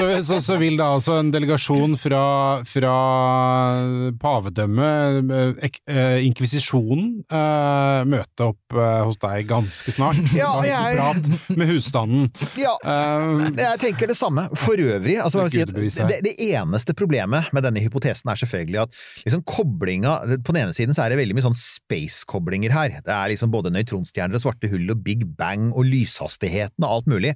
[0.00, 2.22] så, så, så vil da altså en delegasjon fra,
[2.68, 2.94] fra
[4.20, 10.20] pavedømmet, eh, eh, inkvisisjonen, eh, møte opp eh, hos deg ganske snart.
[10.36, 12.28] Ja, jeg- Prat med husstanden.
[12.58, 14.46] Ja, uh, Jeg tenker det samme.
[14.58, 18.94] For øvrig, altså, si det, det eneste problemet med denne hypotesen er selvfølgelig at
[19.24, 22.96] liksom koblinga På den ene siden så er det veldig mye sånn space-koblinger her.
[23.04, 27.10] Det er liksom både nøytronstjerner og svarte hull og big bang og lyshastigheten og alt
[27.10, 27.34] mulig.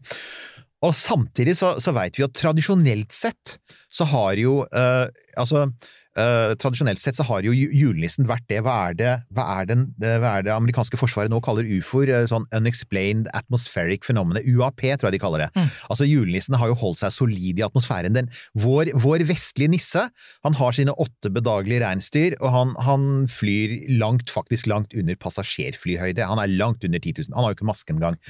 [0.84, 3.58] Og samtidig så, så veit vi at tradisjonelt sett
[3.94, 5.06] så har jo eh,
[5.40, 5.68] Altså
[6.14, 8.60] Uh, tradisjonelt sett så har jo julenissen vært det.
[8.62, 12.06] Hva er det, hva er den, det, hva er det amerikanske forsvaret nå kaller ufoer?
[12.06, 14.38] Eh, Sånn Unexplained Atmospheric Phenomena.
[14.46, 15.64] UAP, tror jeg de kaller det.
[15.90, 18.14] Altså Julenissen har jo holdt seg solid i atmosfæren.
[18.14, 18.30] Den,
[18.62, 20.04] vår, vår vestlige nisse
[20.46, 26.30] han har sine åtte bedagelige reinsdyr, og han, han flyr langt, faktisk langt under passasjerflyhøyde.
[26.30, 27.34] Han er langt under 10 000.
[27.34, 28.22] Han har jo ikke maske engang.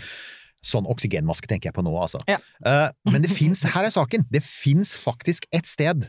[0.64, 2.22] Sånn oksygenmaske tenker jeg på nå, altså.
[2.30, 2.38] Ja.
[2.64, 6.08] Uh, men det fins, her er saken, det fins faktisk et sted.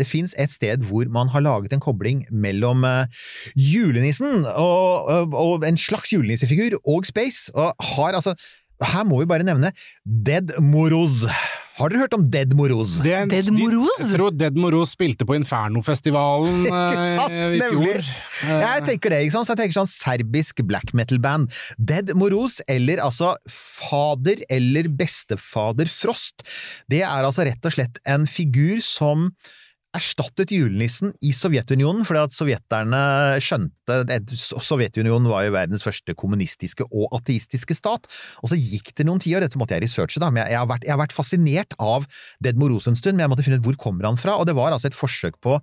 [0.00, 3.04] Det fins et sted hvor man har laget en kobling mellom uh,
[3.52, 8.34] julenissen og, og, og en slags julenissefigur og space, og har altså
[8.80, 9.74] Her må vi bare nevne
[10.04, 11.26] Dead Moroz.
[11.78, 12.96] Har dere hørt om Dead Moroz?
[13.04, 13.98] det Dead Moroz?
[14.00, 17.32] de- Jeg tror Dead Moroz spilte på Infernofestivalen Ikke sant?
[17.32, 17.92] eh, i Nemlig.
[17.94, 18.10] fjor.
[18.50, 19.46] Eh, Jeg tenker det, ikke sant?
[19.48, 21.48] Så jeg tenker sånn serbisk black metal-band.
[21.78, 26.42] Dead Moroz, eller altså fader eller bestefader Frost,
[26.90, 29.30] det er altså rett og slett en figur som
[29.96, 33.00] erstattet julenissen i Sovjetunionen, fordi at sovjeterne
[33.42, 38.06] skjønte at Sovjetunionen var jo verdens første kommunistiske og ateistiske stat.
[38.44, 40.86] Og så gikk det noen tiår, dette måtte jeg researche, da, men jeg, har vært,
[40.86, 42.06] jeg har vært fascinert av
[42.44, 44.54] Dead Moroz en stund, men jeg måtte finne ut hvor kommer han fra, og det
[44.58, 45.58] var altså et forsøk på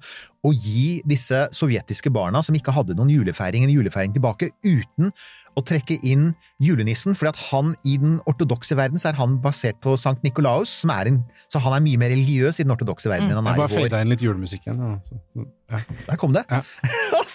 [0.45, 5.11] å gi disse sovjetiske barna som ikke hadde noen julefeiring, en julefeiring tilbake, uten
[5.57, 6.29] å trekke inn
[6.61, 10.69] julenissen, fordi at han i den ortodokse verden så er han basert på Sankt Nikolaus,
[10.83, 13.49] som er en, så han er mye mer religiøs i den ortodokse verden enn han
[13.49, 13.88] Jeg er bare i vår.
[13.89, 14.83] fada inn litt julemusikk igjen.
[15.73, 15.81] Ja.
[16.11, 16.45] Der kom det.
[16.51, 16.61] Ja.
[17.17, 17.25] Og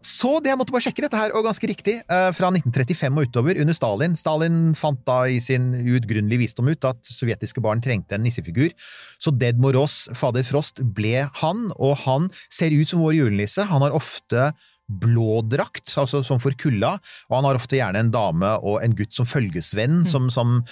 [0.00, 3.28] så, det, jeg måtte bare sjekke dette her, og ganske riktig, eh, fra 1935 og
[3.28, 4.16] utover, under Stalin.
[4.16, 8.72] Stalin fant da i sin uutgrunnelige visdom ut at sovjetiske barn trengte en nissefigur,
[9.20, 13.66] så Dead Moroz, fader Frost, ble han, og han ser ut som vår julenisse.
[13.68, 14.50] Han har ofte
[14.90, 16.96] blå drakt, altså som for kulda,
[17.28, 20.62] og han har ofte gjerne en dame og en gutt som følgesvenn, som, som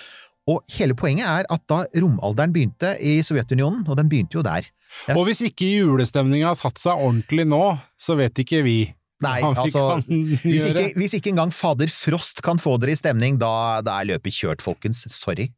[0.48, 4.72] og hele poenget er at da romalderen begynte i Sovjetunionen, og den begynte jo der,
[5.04, 5.14] Ja.
[5.18, 7.60] Og hvis ikke julestemninga har satt seg ordentlig nå,
[8.00, 8.78] så vet ikke vi.
[9.24, 13.80] Nei, altså hvis ikke, hvis ikke engang fader Frost kan få dere i stemning, da,
[13.82, 15.04] da er løpet kjørt, folkens.
[15.10, 15.48] Sorry.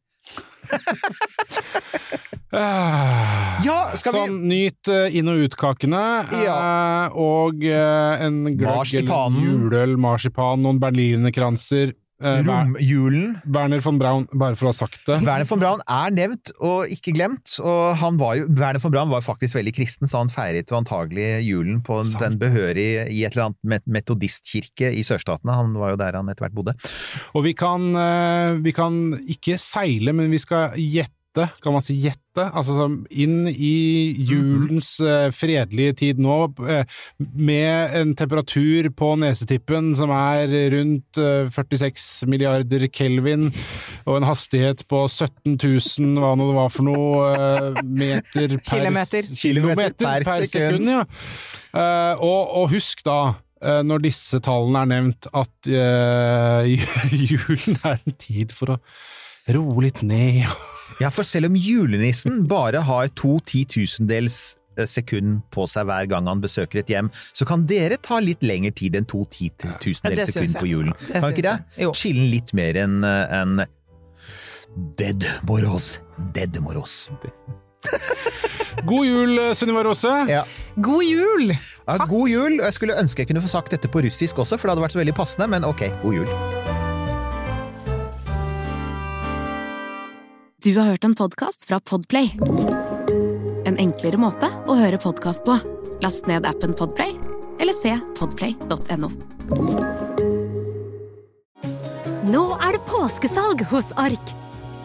[2.51, 3.61] Ah.
[3.63, 6.01] Ja, skal vi Sånn, nyt eh, inn- og utkakene,
[6.43, 6.57] ja.
[7.15, 11.93] og eh, en gløgg eller juleøl, marsipan, noen berlinerkranser.
[12.21, 15.19] Eh, Romjulen Werner von Braun, bare for å ha sagt det.
[15.25, 19.13] Werner von Braun er nevnt og ikke glemt, og han var jo, Werner von Braun
[19.13, 22.19] var faktisk veldig kristen, så han feiret jo antagelig julen på Sant.
[22.23, 25.57] den behørig i et eller annet metodistkirke i sørstatene.
[25.57, 26.75] Han var jo der han etter hvert bodde.
[27.37, 31.15] Og vi kan, eh, vi kan ikke seile, men vi skal gjette,
[31.63, 32.45] kan man si gjette?
[32.47, 36.83] Altså sånn inn i julens eh, fredelige tid nå, eh,
[37.19, 43.49] med en temperatur på nesetippen som er rundt eh, 46 milliarder kelvin,
[44.05, 48.67] og en hastighet på 17 000, hva nå det var for noe, eh, meter per
[48.71, 49.31] Kilometer.
[49.43, 50.91] Kilometer per, per sekund.
[50.91, 51.05] ja.
[51.71, 53.19] Eh, og, og husk da,
[53.63, 56.67] eh, når disse tallene er nevnt, at uh,
[57.31, 58.81] julen er en tid for å
[59.51, 60.47] roe litt ned.
[61.01, 64.39] Ja, for selv om julenissen bare har to titusendels
[64.77, 68.45] eh, sekund på seg hver gang han besøker et hjem, så kan dere ta litt
[68.45, 70.95] lengre tid enn to titusendels sekund på julen.
[71.11, 71.57] Kan ikke det?
[71.97, 73.63] Chille litt mer enn en
[74.97, 75.99] Dead Moros.
[76.35, 77.09] Dead Moros.
[78.85, 80.13] God jul, Sunniva Rose.
[80.29, 80.43] Ja.
[80.75, 81.51] God jul!
[81.87, 82.59] Ja, god jul!
[82.61, 84.95] Jeg skulle ønske jeg kunne få sagt dette på russisk også, for det hadde vært
[84.95, 86.79] så veldig passende, men ok, god jul.
[90.63, 92.35] Du har hørt en podkast fra Podplay.
[93.65, 95.55] En enklere måte å høre podkast på.
[96.05, 97.15] Last ned appen Podplay,
[97.57, 99.09] eller se podplay.no.
[102.29, 104.35] Nå er det påskesalg hos Ark.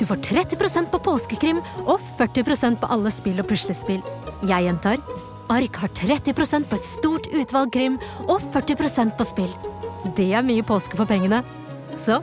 [0.00, 4.00] Du får 30% på påskekrim og 40% på alle spill og puslespill.
[4.48, 5.04] Jeg gjentar
[5.52, 8.00] Ark har 30% på et stort utvalg krim
[8.30, 9.52] og 40% på spill.
[10.16, 11.44] Det er mye påske for pengene.
[12.00, 12.22] Så